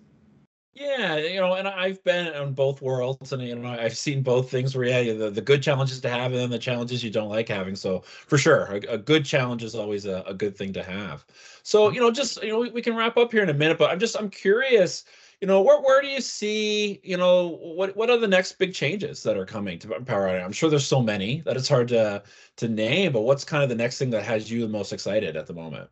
Yeah, 0.74 1.18
you 1.18 1.42
know, 1.42 1.56
and 1.56 1.68
I've 1.68 2.02
been 2.06 2.34
on 2.34 2.54
both 2.54 2.82
worlds, 2.82 3.34
and 3.34 3.44
you 3.44 3.56
know, 3.56 3.70
I've 3.70 3.98
seen 3.98 4.24
both 4.24 4.50
things 4.50 4.74
where 4.74 4.86
yeah, 4.86 5.14
the, 5.14 5.30
the 5.30 5.42
good 5.42 5.62
challenges 5.62 6.00
to 6.00 6.10
have, 6.10 6.32
and 6.32 6.40
then 6.40 6.50
the 6.50 6.58
challenges 6.58 7.04
you 7.04 7.10
don't 7.10 7.28
like 7.28 7.50
having. 7.50 7.76
So 7.76 8.04
for 8.06 8.38
sure, 8.38 8.68
a, 8.68 8.94
a 8.94 8.98
good 8.98 9.26
challenge 9.26 9.66
is 9.66 9.76
always 9.76 10.06
a, 10.06 10.24
a, 10.26 10.34
good 10.34 10.56
thing 10.56 10.72
to 10.74 10.84
have. 10.84 11.26
So 11.64 11.90
you 11.90 12.00
know, 12.00 12.10
just 12.10 12.42
you 12.42 12.50
know, 12.50 12.60
we, 12.60 12.72
we, 12.72 12.82
can 12.82 12.96
wrap 12.96 13.18
up 13.18 13.34
here 13.34 13.44
in 13.44 13.50
a 13.50 13.54
minute, 13.54 13.78
but 13.78 13.92
I'm 13.92 14.00
just 14.00 14.18
I'm 14.18 14.30
curious, 14.30 15.04
you 15.42 15.48
know, 15.48 15.62
where 15.62 15.82
where 15.82 16.02
do 16.02 16.08
you 16.08 16.22
see, 16.22 17.02
you 17.04 17.18
know, 17.18 17.58
what 17.62 17.98
what 17.98 18.12
are 18.12 18.18
the 18.18 18.28
next 18.28 18.54
big 18.60 18.76
changes 18.76 19.24
that 19.24 19.38
are 19.38 19.46
coming 19.46 19.80
to 19.80 20.00
Power 20.02 20.28
I'm 20.28 20.52
sure 20.52 20.70
there's 20.70 20.86
so 20.86 21.02
many 21.02 21.42
that 21.42 21.58
it's 21.58 21.68
hard 21.68 21.88
to 21.90 22.22
to 22.58 22.68
name, 22.68 23.12
but 23.12 23.22
what's 23.22 23.44
kind 23.44 23.64
of 23.64 23.70
the 23.70 23.76
next 23.76 23.98
thing 23.98 24.12
that 24.12 24.24
has 24.24 24.52
you 24.52 24.62
the 24.62 24.70
most 24.70 24.94
excited 24.94 25.36
at 25.36 25.48
the 25.48 25.54
moment? 25.54 25.90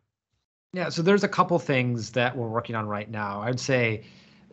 Yeah, 0.72 0.88
so 0.88 1.02
there's 1.02 1.24
a 1.24 1.28
couple 1.28 1.58
things 1.58 2.10
that 2.12 2.36
we're 2.36 2.48
working 2.48 2.76
on 2.76 2.86
right 2.86 3.10
now. 3.10 3.42
I'd 3.42 3.58
say 3.58 4.04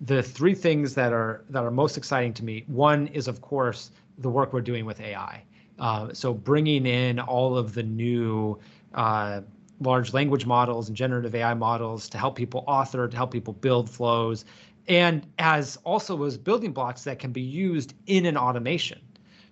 the 0.01 0.23
three 0.23 0.55
things 0.55 0.95
that 0.95 1.13
are 1.13 1.45
that 1.51 1.63
are 1.63 1.69
most 1.69 1.95
exciting 1.95 2.33
to 2.33 2.43
me. 2.43 2.63
One 2.65 3.05
is, 3.07 3.27
of 3.27 3.39
course, 3.39 3.91
the 4.17 4.29
work 4.29 4.51
we're 4.51 4.61
doing 4.61 4.83
with 4.83 4.99
AI. 4.99 5.43
Uh, 5.77 6.11
so 6.11 6.33
bringing 6.33 6.87
in 6.87 7.19
all 7.19 7.55
of 7.55 7.75
the 7.75 7.83
new 7.83 8.57
uh, 8.95 9.41
large 9.79 10.11
language 10.11 10.47
models 10.47 10.87
and 10.87 10.97
generative 10.97 11.35
AI 11.35 11.53
models 11.53 12.09
to 12.09 12.17
help 12.17 12.35
people 12.35 12.63
author, 12.65 13.07
to 13.07 13.15
help 13.15 13.29
people 13.29 13.53
build 13.53 13.87
flows, 13.87 14.45
and 14.87 15.27
as 15.39 15.77
also 15.83 16.23
as 16.23 16.37
building 16.37 16.71
blocks 16.71 17.03
that 17.03 17.19
can 17.19 17.31
be 17.31 17.41
used 17.41 17.93
in 18.05 18.25
an 18.25 18.37
automation, 18.37 19.01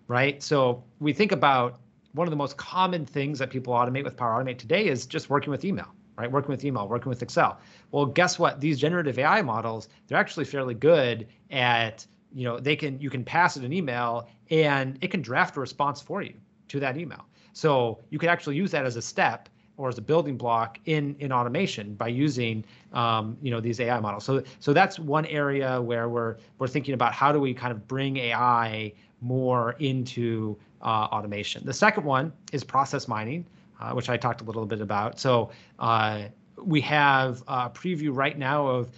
right? 0.07 0.41
So 0.41 0.83
we 0.99 1.13
think 1.13 1.31
about 1.31 1.79
one 2.13 2.27
of 2.27 2.31
the 2.31 2.37
most 2.37 2.57
common 2.57 3.05
things 3.05 3.39
that 3.39 3.49
people 3.49 3.73
automate 3.73 4.05
with 4.05 4.15
Power 4.15 4.41
Automate 4.41 4.57
today 4.57 4.87
is 4.87 5.05
just 5.05 5.29
working 5.29 5.51
with 5.51 5.65
email 5.65 5.93
right? 6.17 6.31
Working 6.31 6.51
with 6.51 6.63
email, 6.63 6.87
working 6.87 7.09
with 7.09 7.21
Excel. 7.21 7.59
Well, 7.91 8.05
guess 8.05 8.39
what? 8.39 8.61
These 8.61 8.79
generative 8.79 9.19
AI 9.19 9.41
models, 9.41 9.89
they're 10.07 10.17
actually 10.17 10.45
fairly 10.45 10.73
good 10.73 11.27
at, 11.51 12.05
you 12.33 12.43
know, 12.43 12.59
they 12.59 12.75
can 12.75 12.99
you 12.99 13.09
can 13.09 13.23
pass 13.23 13.57
it 13.57 13.63
an 13.63 13.73
email 13.73 14.29
and 14.49 14.97
it 15.01 15.11
can 15.11 15.21
draft 15.21 15.57
a 15.57 15.59
response 15.59 16.01
for 16.01 16.21
you 16.21 16.33
to 16.69 16.79
that 16.79 16.97
email. 16.97 17.25
So 17.53 17.99
you 18.09 18.19
can 18.19 18.29
actually 18.29 18.55
use 18.55 18.71
that 18.71 18.85
as 18.85 18.95
a 18.95 19.01
step 19.01 19.49
or 19.77 19.89
as 19.89 19.97
a 19.97 20.01
building 20.01 20.37
block 20.37 20.79
in 20.85 21.15
in 21.19 21.31
automation 21.31 21.95
by 21.95 22.07
using 22.07 22.63
um, 22.93 23.37
you 23.41 23.51
know 23.51 23.59
these 23.59 23.79
AI 23.79 23.99
models. 23.99 24.23
So 24.23 24.43
so 24.59 24.73
that's 24.73 24.99
one 24.99 25.25
area 25.25 25.81
where 25.81 26.09
we're 26.09 26.37
we're 26.59 26.67
thinking 26.67 26.93
about 26.93 27.13
how 27.13 27.31
do 27.31 27.39
we 27.39 27.53
kind 27.53 27.71
of 27.71 27.87
bring 27.87 28.17
AI 28.17 28.93
more 29.21 29.75
into 29.79 30.57
uh, 30.81 31.07
automation. 31.11 31.65
The 31.65 31.73
second 31.73 32.03
one 32.03 32.31
is 32.51 32.63
process 32.63 33.07
mining 33.07 33.45
uh, 33.79 33.91
which 33.91 34.09
I 34.09 34.17
talked 34.17 34.41
a 34.41 34.43
little 34.43 34.65
bit 34.65 34.81
about. 34.81 35.19
So 35.19 35.51
uh, 35.79 36.23
we 36.57 36.81
have 36.81 37.43
a 37.47 37.69
preview 37.69 38.09
right 38.13 38.37
now 38.37 38.67
of 38.67 38.89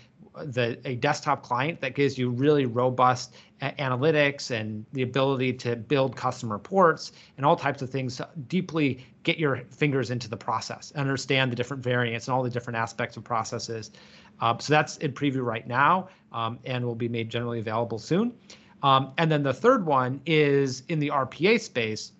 the 0.45 0.77
a 0.85 0.95
desktop 0.95 1.41
client 1.41 1.81
that 1.81 1.95
gives 1.95 2.17
you 2.17 2.29
really 2.29 2.65
robust 2.65 3.35
analytics 3.61 4.51
and 4.51 4.85
the 4.93 5.01
ability 5.01 5.51
to 5.51 5.75
build 5.75 6.15
custom 6.15 6.51
reports 6.51 7.11
and 7.37 7.45
all 7.45 7.55
types 7.55 7.81
of 7.81 7.89
things 7.89 8.17
to 8.17 8.29
deeply 8.47 9.05
get 9.23 9.37
your 9.37 9.57
fingers 9.71 10.11
into 10.11 10.29
the 10.29 10.37
process 10.37 10.93
understand 10.95 11.51
the 11.51 11.55
different 11.55 11.81
variants 11.83 12.27
and 12.27 12.35
all 12.35 12.43
the 12.43 12.49
different 12.49 12.77
aspects 12.77 13.17
of 13.17 13.23
processes. 13.23 13.91
Uh, 14.39 14.55
so 14.59 14.71
that's 14.71 14.97
in 14.97 15.11
preview 15.11 15.43
right 15.43 15.67
now 15.67 16.07
um, 16.31 16.59
and 16.65 16.85
will 16.85 16.95
be 16.95 17.09
made 17.09 17.29
generally 17.29 17.59
available 17.59 17.97
soon. 17.97 18.33
Um, 18.83 19.11
and 19.17 19.31
then 19.31 19.41
the 19.41 19.53
third 19.53 19.85
one 19.85 20.21
is 20.25 20.83
in 20.87 20.99
the 20.99 21.09
rpa 21.09 21.59
space 21.59 22.11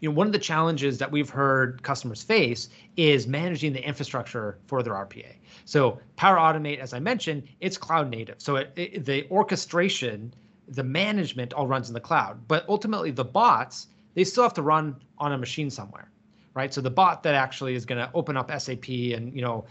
you 0.00 0.08
know, 0.08 0.14
one 0.14 0.26
of 0.26 0.32
the 0.32 0.38
challenges 0.38 0.98
that 0.98 1.10
we've 1.10 1.30
heard 1.30 1.82
customers 1.82 2.22
face 2.22 2.68
is 2.96 3.26
managing 3.26 3.72
the 3.72 3.86
infrastructure 3.86 4.58
for 4.66 4.82
their 4.82 4.92
RPA. 4.92 5.36
So 5.64 5.98
Power 6.16 6.36
Automate, 6.36 6.78
as 6.78 6.92
I 6.92 6.98
mentioned, 6.98 7.44
it's 7.60 7.78
cloud 7.78 8.10
native. 8.10 8.36
So 8.38 8.56
it, 8.56 8.72
it, 8.76 9.04
the 9.04 9.26
orchestration, 9.30 10.34
the 10.68 10.84
management 10.84 11.52
all 11.54 11.66
runs 11.66 11.88
in 11.88 11.94
the 11.94 12.00
cloud. 12.00 12.46
But 12.46 12.68
ultimately, 12.68 13.10
the 13.10 13.24
bots, 13.24 13.88
they 14.14 14.24
still 14.24 14.42
have 14.42 14.54
to 14.54 14.62
run 14.62 14.96
on 15.18 15.32
a 15.32 15.38
machine 15.38 15.70
somewhere, 15.70 16.10
right? 16.54 16.72
So 16.72 16.80
the 16.80 16.90
bot 16.90 17.22
that 17.22 17.34
actually 17.34 17.74
is 17.74 17.86
going 17.86 17.98
to 17.98 18.10
open 18.14 18.36
up 18.36 18.50
SAP 18.60 18.88
and 18.88 19.34
you 19.34 19.42
know 19.42 19.64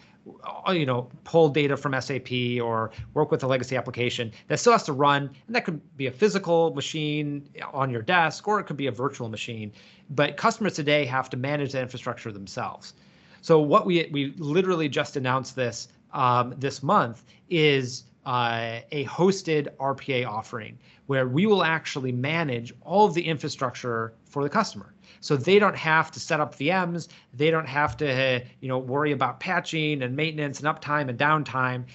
you 0.69 0.85
know 0.85 1.09
pull 1.23 1.49
data 1.49 1.77
from 1.77 1.99
SAP 1.99 2.31
or 2.61 2.91
work 3.13 3.31
with 3.31 3.43
a 3.43 3.47
legacy 3.47 3.75
application 3.75 4.31
that 4.47 4.59
still 4.59 4.73
has 4.73 4.83
to 4.83 4.93
run. 4.93 5.29
And 5.47 5.55
that 5.55 5.65
could 5.65 5.81
be 5.97 6.07
a 6.07 6.11
physical 6.11 6.73
machine 6.73 7.47
on 7.73 7.89
your 7.89 8.01
desk 8.01 8.47
or 8.47 8.59
it 8.59 8.65
could 8.65 8.77
be 8.77 8.87
a 8.87 8.91
virtual 8.91 9.29
machine. 9.29 9.71
But 10.09 10.37
customers 10.37 10.73
today 10.73 11.05
have 11.05 11.29
to 11.31 11.37
manage 11.37 11.73
the 11.73 11.81
infrastructure 11.81 12.31
themselves. 12.31 12.93
So 13.41 13.59
what 13.59 13.85
we 13.85 14.09
we 14.11 14.33
literally 14.37 14.89
just 14.89 15.15
announced 15.15 15.55
this 15.55 15.87
um, 16.13 16.55
this 16.57 16.81
month 16.81 17.23
is 17.49 18.05
uh, 18.25 18.79
a 18.91 19.05
hosted 19.05 19.75
RPA 19.77 20.27
offering 20.27 20.79
where 21.05 21.27
we 21.27 21.45
will 21.45 21.63
actually 21.63 22.11
manage 22.11 22.73
all 22.81 23.05
of 23.05 23.13
the 23.13 23.25
infrastructure 23.25 24.13
for 24.25 24.43
the 24.43 24.49
customer. 24.49 24.93
So 25.19 25.35
they 25.35 25.59
don't 25.59 25.75
have 25.75 26.11
to 26.11 26.19
set 26.19 26.39
up 26.39 26.55
VMs, 26.55 27.07
they 27.33 27.51
don't 27.51 27.67
have 27.67 27.97
to, 27.97 28.43
you 28.59 28.67
know, 28.67 28.79
worry 28.79 29.11
about 29.11 29.39
patching 29.39 30.01
and 30.01 30.15
maintenance 30.15 30.59
and 30.59 30.67
uptime 30.67 31.09
and 31.09 31.17
downtime. 31.17 31.85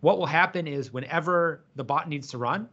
What 0.00 0.18
will 0.18 0.26
happen 0.26 0.66
is 0.66 0.92
whenever 0.92 1.64
the 1.76 1.84
bot 1.84 2.08
needs 2.08 2.28
to 2.28 2.38
run, 2.38 2.68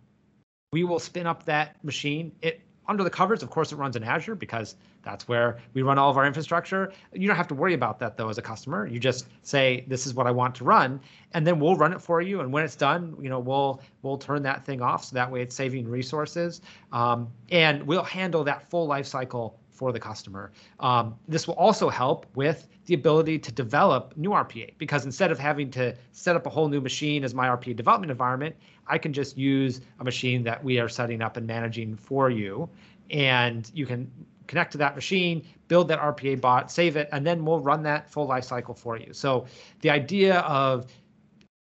we 0.73 0.83
will 0.83 0.99
spin 0.99 1.27
up 1.27 1.45
that 1.45 1.83
machine. 1.83 2.33
It 2.41 2.61
under 2.87 3.03
the 3.03 3.09
covers, 3.09 3.41
of 3.43 3.49
course, 3.49 3.71
it 3.71 3.77
runs 3.77 3.95
in 3.95 4.03
Azure 4.03 4.35
because 4.35 4.75
that's 5.03 5.27
where 5.27 5.59
we 5.73 5.81
run 5.81 5.97
all 5.97 6.09
of 6.09 6.17
our 6.17 6.25
infrastructure. 6.25 6.91
You 7.13 7.27
don't 7.27 7.37
have 7.37 7.47
to 7.49 7.55
worry 7.55 7.73
about 7.73 7.99
that 7.99 8.17
though 8.17 8.29
as 8.29 8.37
a 8.37 8.41
customer. 8.41 8.87
You 8.87 8.99
just 8.99 9.27
say 9.43 9.85
this 9.87 10.05
is 10.05 10.13
what 10.13 10.27
I 10.27 10.31
want 10.31 10.55
to 10.55 10.63
run, 10.63 10.99
and 11.33 11.45
then 11.45 11.59
we'll 11.59 11.75
run 11.75 11.93
it 11.93 12.01
for 12.01 12.21
you. 12.21 12.41
And 12.41 12.51
when 12.51 12.63
it's 12.63 12.75
done, 12.75 13.15
you 13.21 13.29
know 13.29 13.39
we'll 13.39 13.81
we'll 14.01 14.17
turn 14.17 14.43
that 14.43 14.65
thing 14.65 14.81
off 14.81 15.05
so 15.05 15.15
that 15.15 15.31
way 15.31 15.41
it's 15.41 15.55
saving 15.55 15.87
resources, 15.87 16.61
um, 16.91 17.29
and 17.49 17.83
we'll 17.83 18.03
handle 18.03 18.43
that 18.43 18.69
full 18.69 18.87
life 18.87 19.05
cycle 19.05 19.59
for 19.81 19.91
the 19.91 19.99
customer. 19.99 20.51
Um, 20.79 21.15
this 21.27 21.47
will 21.47 21.55
also 21.55 21.89
help 21.89 22.27
with 22.35 22.67
the 22.85 22.93
ability 22.93 23.39
to 23.39 23.51
develop 23.51 24.13
new 24.15 24.29
RPA 24.29 24.73
because 24.77 25.05
instead 25.05 25.31
of 25.31 25.39
having 25.39 25.71
to 25.71 25.95
set 26.11 26.35
up 26.35 26.45
a 26.45 26.51
whole 26.51 26.67
new 26.67 26.81
machine 26.81 27.23
as 27.23 27.33
my 27.33 27.47
RPA 27.47 27.75
development 27.75 28.11
environment, 28.11 28.55
I 28.85 28.99
can 28.99 29.11
just 29.11 29.39
use 29.39 29.81
a 29.99 30.03
machine 30.03 30.43
that 30.43 30.63
we 30.63 30.79
are 30.79 30.87
setting 30.87 31.23
up 31.23 31.35
and 31.35 31.47
managing 31.47 31.95
for 31.95 32.29
you. 32.29 32.69
And 33.09 33.71
you 33.73 33.87
can 33.87 34.11
connect 34.47 34.71
to 34.73 34.77
that 34.79 34.95
machine, 34.95 35.45
build 35.67 35.87
that 35.87 35.99
RPA 35.99 36.39
bot, 36.41 36.71
save 36.71 36.95
it, 36.95 37.09
and 37.11 37.25
then 37.25 37.45
we'll 37.45 37.59
run 37.59 37.83
that 37.83 38.09
full 38.11 38.27
life 38.27 38.43
cycle 38.43 38.73
for 38.73 38.97
you. 38.97 39.13
So 39.13 39.45
the 39.81 39.89
idea 39.89 40.39
of 40.39 40.87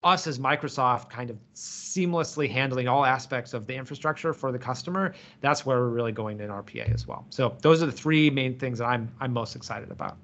us 0.03 0.25
as 0.25 0.39
Microsoft 0.39 1.09
kind 1.09 1.29
of 1.29 1.37
seamlessly 1.53 2.49
handling 2.49 2.87
all 2.87 3.05
aspects 3.05 3.53
of 3.53 3.67
the 3.67 3.75
infrastructure 3.75 4.33
for 4.33 4.51
the 4.51 4.57
customer, 4.57 5.13
that's 5.41 5.65
where 5.65 5.77
we're 5.77 5.89
really 5.89 6.11
going 6.11 6.39
in 6.39 6.49
RPA 6.49 6.91
as 6.93 7.07
well. 7.07 7.25
So 7.29 7.55
those 7.61 7.83
are 7.83 7.85
the 7.85 7.91
three 7.91 8.29
main 8.29 8.57
things 8.57 8.79
that 8.79 8.85
I'm 8.85 9.11
I'm 9.19 9.31
most 9.31 9.55
excited 9.55 9.91
about. 9.91 10.17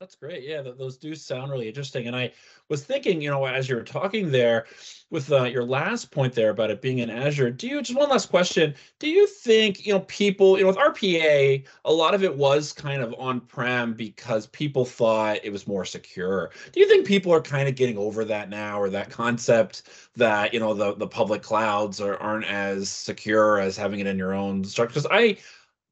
That's 0.00 0.16
great. 0.16 0.42
Yeah, 0.42 0.60
those 0.60 0.96
do 0.96 1.14
sound 1.14 1.52
really 1.52 1.68
interesting. 1.68 2.08
And 2.08 2.16
I 2.16 2.32
was 2.68 2.84
thinking, 2.84 3.22
you 3.22 3.30
know, 3.30 3.46
as 3.46 3.68
you 3.68 3.76
were 3.76 3.82
talking 3.82 4.32
there 4.32 4.66
with 5.10 5.30
uh, 5.30 5.44
your 5.44 5.64
last 5.64 6.10
point 6.10 6.34
there 6.34 6.50
about 6.50 6.72
it 6.72 6.82
being 6.82 6.98
in 6.98 7.10
Azure, 7.10 7.52
do 7.52 7.68
you, 7.68 7.80
just 7.80 7.96
one 7.96 8.10
last 8.10 8.28
question, 8.28 8.74
do 8.98 9.08
you 9.08 9.24
think, 9.28 9.86
you 9.86 9.92
know, 9.92 10.00
people, 10.00 10.58
you 10.58 10.64
know, 10.64 10.68
with 10.68 10.78
RPA, 10.78 11.64
a 11.84 11.92
lot 11.92 12.12
of 12.12 12.24
it 12.24 12.36
was 12.36 12.72
kind 12.72 13.02
of 13.02 13.14
on-prem 13.18 13.94
because 13.94 14.48
people 14.48 14.84
thought 14.84 15.38
it 15.44 15.52
was 15.52 15.68
more 15.68 15.84
secure. 15.84 16.50
Do 16.72 16.80
you 16.80 16.88
think 16.88 17.06
people 17.06 17.32
are 17.32 17.40
kind 17.40 17.68
of 17.68 17.76
getting 17.76 17.96
over 17.96 18.24
that 18.24 18.50
now 18.50 18.80
or 18.80 18.90
that 18.90 19.10
concept 19.10 19.84
that, 20.16 20.52
you 20.52 20.58
know, 20.58 20.74
the, 20.74 20.96
the 20.96 21.06
public 21.06 21.40
clouds 21.40 22.00
are, 22.00 22.16
aren't 22.16 22.46
as 22.46 22.88
secure 22.88 23.60
as 23.60 23.76
having 23.76 24.00
it 24.00 24.08
in 24.08 24.18
your 24.18 24.34
own 24.34 24.64
structure? 24.64 24.94
Because 24.94 25.06
I, 25.08 25.36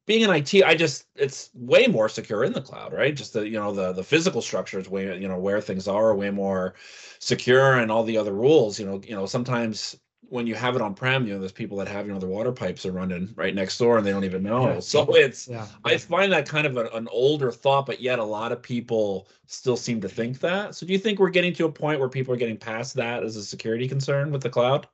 being 0.05 0.21
in 0.21 0.29
IT, 0.29 0.63
I 0.63 0.75
just 0.75 1.05
it's 1.15 1.49
way 1.53 1.87
more 1.87 2.09
secure 2.09 2.43
in 2.43 2.53
the 2.53 2.61
cloud, 2.61 2.93
right? 2.93 3.15
Just 3.15 3.33
the 3.33 3.47
you 3.47 3.59
know 3.59 3.73
the 3.73 3.93
the 3.93 4.03
physical 4.03 4.41
structure 4.41 4.79
is 4.79 4.89
way 4.89 5.17
you 5.17 5.27
know 5.27 5.39
where 5.39 5.61
things 5.61 5.87
are 5.87 6.15
way 6.15 6.29
more 6.29 6.75
secure 7.19 7.77
and 7.77 7.91
all 7.91 8.03
the 8.03 8.17
other 8.17 8.33
rules. 8.33 8.79
You 8.79 8.85
know 8.85 9.01
you 9.05 9.15
know 9.15 9.25
sometimes 9.25 9.97
when 10.29 10.47
you 10.47 10.55
have 10.55 10.75
it 10.75 10.81
on 10.81 10.93
prem, 10.93 11.25
you 11.25 11.33
know 11.33 11.39
there's 11.39 11.51
people 11.51 11.77
that 11.77 11.87
have 11.87 12.05
you 12.05 12.13
know 12.13 12.19
their 12.19 12.29
water 12.29 12.51
pipes 12.51 12.85
are 12.85 12.91
running 12.91 13.31
right 13.35 13.55
next 13.55 13.77
door 13.77 13.97
and 13.97 14.05
they 14.05 14.11
don't 14.11 14.25
even 14.25 14.43
know. 14.43 14.73
Yeah. 14.73 14.79
So 14.79 15.15
it's 15.15 15.47
yeah. 15.47 15.67
I 15.85 15.97
find 15.97 16.31
that 16.33 16.47
kind 16.47 16.67
of 16.67 16.75
a, 16.75 16.87
an 16.87 17.07
older 17.09 17.51
thought, 17.51 17.85
but 17.85 18.01
yet 18.01 18.19
a 18.19 18.23
lot 18.23 18.51
of 18.51 18.61
people 18.61 19.29
still 19.45 19.77
seem 19.77 20.01
to 20.01 20.09
think 20.09 20.39
that. 20.39 20.75
So 20.75 20.85
do 20.85 20.91
you 20.91 20.99
think 20.99 21.19
we're 21.19 21.29
getting 21.29 21.53
to 21.53 21.65
a 21.65 21.71
point 21.71 21.99
where 21.99 22.09
people 22.09 22.33
are 22.33 22.37
getting 22.37 22.57
past 22.57 22.95
that 22.95 23.23
as 23.23 23.37
a 23.37 23.43
security 23.43 23.87
concern 23.87 24.31
with 24.31 24.41
the 24.41 24.49
cloud? 24.49 24.87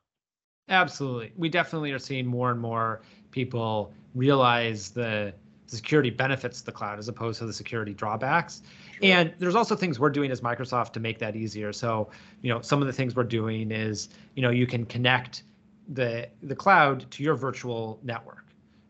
Absolutely, 0.70 1.32
we 1.36 1.48
definitely 1.48 1.92
are 1.92 1.98
seeing 1.98 2.26
more 2.26 2.50
and 2.50 2.60
more 2.60 3.02
people 3.30 3.92
realize 4.14 4.90
the 4.90 5.32
security 5.66 6.10
benefits 6.10 6.60
of 6.60 6.66
the 6.66 6.72
cloud 6.72 6.98
as 6.98 7.08
opposed 7.08 7.38
to 7.38 7.46
the 7.46 7.52
security 7.52 7.94
drawbacks. 7.94 8.62
Sure. 8.92 8.98
And 9.02 9.32
there's 9.38 9.54
also 9.54 9.76
things 9.76 10.00
we're 10.00 10.10
doing 10.10 10.30
as 10.30 10.40
Microsoft 10.40 10.92
to 10.94 11.00
make 11.00 11.18
that 11.20 11.36
easier. 11.36 11.72
So, 11.72 12.10
you 12.42 12.52
know, 12.52 12.60
some 12.60 12.80
of 12.80 12.86
the 12.86 12.92
things 12.92 13.14
we're 13.14 13.24
doing 13.24 13.70
is, 13.70 14.08
you 14.34 14.42
know, 14.42 14.50
you 14.50 14.66
can 14.66 14.84
connect 14.84 15.44
the 15.88 16.28
the 16.42 16.54
cloud 16.54 17.10
to 17.10 17.22
your 17.22 17.34
virtual 17.34 17.98
network, 18.02 18.46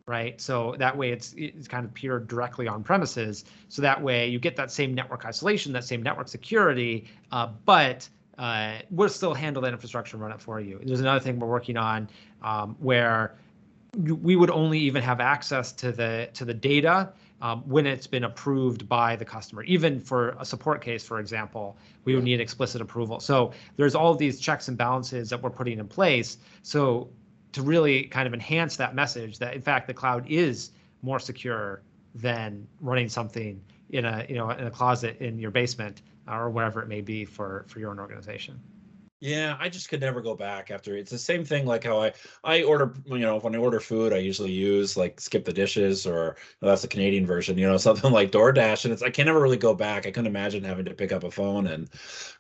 right? 0.07 0.41
So 0.41 0.75
that 0.79 0.97
way 0.97 1.11
it's 1.11 1.35
it's 1.37 1.69
kind 1.69 1.85
of 1.85 1.93
peered 1.95 2.29
directly 2.29 2.67
on 2.67 2.83
premises. 2.83 3.45
So 3.69 3.83
that 3.83 4.01
way 4.01 4.29
you 4.29 4.39
get 4.39 4.57
that 4.57 4.71
same 4.71 4.95
network 4.95 5.25
isolation, 5.25 5.73
that 5.73 5.85
same 5.85 6.03
network 6.03 6.29
security, 6.29 7.07
uh, 7.33 7.49
but 7.65 8.09
uh, 8.41 8.79
we'll 8.91 9.09
still 9.11 9.35
handle 9.35 9.61
that 9.61 9.73
infrastructure 9.73 10.17
and 10.17 10.23
run 10.23 10.33
it 10.33 10.41
for 10.41 10.61
you. 10.61 10.81
There's 10.83 11.01
another 11.01 11.21
thing 11.21 11.39
we're 11.39 11.47
working 11.47 11.77
on 11.77 12.09
um, 12.43 12.75
where 12.79 13.37
we 13.95 14.35
would 14.35 14.51
only 14.51 14.79
even 14.79 15.03
have 15.03 15.21
access 15.21 15.73
to 15.73 15.93
the 15.93 16.31
to 16.33 16.47
the 16.47 16.55
data 16.55 17.13
um, 17.43 17.61
when 17.69 17.87
it's 17.87 18.07
been 18.07 18.25
approved 18.25 18.89
by 18.89 19.15
the 19.15 19.27
customer. 19.27 19.63
Even 19.65 20.01
for 20.01 20.37
a 20.39 20.45
support 20.47 20.81
case, 20.81 21.05
for 21.05 21.21
example, 21.21 21.77
we 22.05 22.15
would 22.15 22.25
need 22.25 22.41
explicit 22.41 22.81
approval. 22.81 23.21
So 23.21 23.53
there's 23.77 23.95
all 23.95 24.15
these 24.15 24.41
checks 24.41 24.69
and 24.69 24.79
balances 24.79 25.29
that 25.29 25.43
we're 25.43 25.51
putting 25.51 25.79
in 25.79 25.87
place. 25.87 26.39
So 26.63 27.11
to 27.53 27.61
really 27.61 28.05
kind 28.05 28.27
of 28.27 28.33
enhance 28.33 28.77
that 28.77 28.95
message 28.95 29.39
that 29.41 29.55
in 29.55 29.61
fact 29.61 29.87
the 29.87 29.95
cloud 29.95 30.25
is 30.31 30.71
more 31.03 31.19
secure 31.19 31.83
than 32.15 32.67
running 32.81 33.09
something 33.11 33.61
in 33.91 34.07
a 34.07 34.25
you 34.31 34.37
know 34.37 34.49
in 34.51 34.67
a 34.67 34.71
closet 34.71 35.19
in 35.21 35.39
your 35.39 35.51
basement 35.51 36.01
or 36.31 36.51
wherever 36.51 36.83
it 36.83 36.89
may 36.89 37.01
be 37.01 37.25
for 37.25 37.65
for 37.69 37.81
your 37.81 37.91
own 37.91 37.99
organization. 37.99 38.61
Yeah, 39.23 39.59
I 39.61 39.69
just 39.69 39.91
could 39.91 40.01
never 40.01 40.23
go 40.23 40.35
back 40.35 40.71
after. 40.71 40.97
It's 40.97 41.11
the 41.11 41.19
same 41.19 41.45
thing 41.45 41.67
like 41.67 41.85
how 41.85 42.01
I 42.01 42.15
I 42.43 42.63
order, 42.63 42.95
you 43.05 43.19
know, 43.19 43.39
when 43.39 43.55
I 43.55 43.59
order 43.59 43.79
food, 43.79 44.15
I 44.15 44.17
usually 44.17 44.51
use 44.51 44.97
like 44.97 45.21
skip 45.21 45.45
the 45.45 45.53
dishes 45.53 46.07
or 46.07 46.37
well, 46.61 46.71
that's 46.71 46.81
the 46.81 46.89
Canadian 46.89 47.27
version, 47.27 47.59
you 47.59 47.67
know, 47.67 47.77
something 47.77 48.13
like 48.13 48.33
DoorDash 48.33 48.85
and 48.85 48.95
it's 48.95 49.03
I 49.03 49.11
can 49.11 49.27
never 49.27 49.41
really 49.41 49.59
go 49.59 49.75
back. 49.75 50.07
I 50.07 50.11
couldn't 50.11 50.27
imagine 50.27 50.65
having 50.65 50.87
to 50.87 50.95
pick 50.95 51.13
up 51.13 51.25
a 51.25 51.31
phone 51.31 51.67
and 51.67 51.91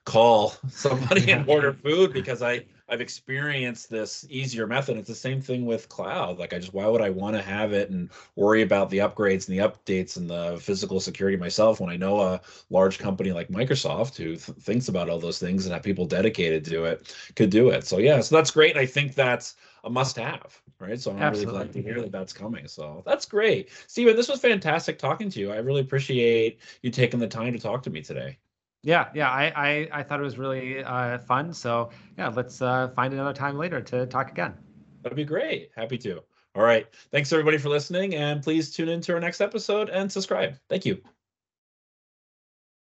call 0.07 0.55
somebody 0.71 1.31
and 1.31 1.47
order 1.49 1.75
food 1.75 2.15
because 2.15 2.41
I 2.43 2.65
I've 2.91 3.01
experienced 3.01 3.89
this 3.89 4.27
easier 4.29 4.67
method. 4.67 4.97
It's 4.97 5.09
the 5.09 5.15
same 5.15 5.41
thing 5.41 5.65
with 5.65 5.89
cloud. 5.89 6.39
Like 6.39 6.53
I 6.53 6.59
just 6.59 6.75
why 6.75 6.87
would 6.87 7.01
I 7.01 7.11
want 7.11 7.37
to 7.37 7.43
have 7.43 7.73
it 7.73 7.91
and 7.91 8.11
worry 8.35 8.63
about 8.63 8.91
the 8.91 8.99
upgrades 8.99 9.49
and 9.49 9.57
the 9.57 9.63
updates 9.63 10.17
and 10.17 10.29
the 10.29 10.59
physical 10.61 10.99
security 10.99 11.37
myself 11.37 11.81
when 11.81 11.89
I 11.89 11.97
know 11.97 12.21
a 12.21 12.41
large 12.69 12.99
company 12.99 13.31
like 13.33 13.49
Microsoft 13.49 14.17
who 14.17 14.37
th- 14.37 14.59
thinks 14.59 14.89
about 14.89 15.09
all 15.09 15.21
those 15.21 15.39
things 15.39 15.67
and 15.67 15.73
have 15.73 15.85
people 15.85 16.05
dedicated 16.05 16.65
to 16.67 16.85
it 16.85 17.15
could 17.37 17.51
do 17.51 17.69
it. 17.69 17.87
So 17.87 17.99
yeah, 17.99 18.21
so 18.21 18.35
that's 18.35 18.51
great. 18.51 18.77
I 18.77 18.87
think 18.87 19.15
that's 19.15 19.55
a 19.85 19.91
must 19.91 20.17
have, 20.17 20.61
right? 20.81 21.01
So 21.01 21.13
I'm 21.13 21.19
Absolutely. 21.23 21.53
really 21.53 21.65
glad 21.65 21.73
to 21.75 21.83
hear 21.83 22.03
that 22.03 22.13
that's 22.13 22.33
coming. 22.33 22.67
So 22.67 23.03
that's 23.07 23.25
great. 23.25 23.71
Stephen, 23.87 24.17
this 24.17 24.29
was 24.29 24.41
fantastic 24.41 24.99
talking 24.99 25.31
to 25.31 25.41
you. 25.41 25.53
I 25.53 25.59
really 25.59 25.81
appreciate 25.81 26.59
you 26.83 26.91
taking 26.91 27.21
the 27.21 27.29
time 27.29 27.53
to 27.53 27.59
talk 27.61 27.85
to 27.85 27.91
me 27.91 28.03
today. 28.03 28.39
Yeah, 28.83 29.09
yeah, 29.15 29.31
I, 29.31 29.53
I, 29.55 29.89
I 29.93 30.03
thought 30.03 30.21
it 30.21 30.23
was 30.23 30.39
really 30.39 30.83
uh, 30.83 31.19
fun. 31.19 31.53
So 31.53 31.91
yeah, 32.17 32.29
let's 32.29 32.63
uh, 32.63 32.89
find 32.89 33.13
another 33.13 33.35
time 33.35 33.59
later 33.59 33.81
to 33.81 34.07
talk 34.07 34.31
again. 34.31 34.55
That'd 35.03 35.17
be 35.17 35.25
great. 35.25 35.71
Happy 35.77 35.99
to. 35.99 36.23
All 36.55 36.63
right. 36.63 36.87
Thanks 37.13 37.33
everybody 37.33 37.59
for 37.59 37.69
listening, 37.69 38.15
and 38.15 38.43
please 38.43 38.71
tune 38.71 38.89
in 38.89 39.01
to 39.03 39.15
our 39.15 39.21
next 39.21 39.41
episode 39.41 39.89
and 39.89 40.11
subscribe. 40.11 40.57
Thank 40.69 40.85
you. 40.85 41.01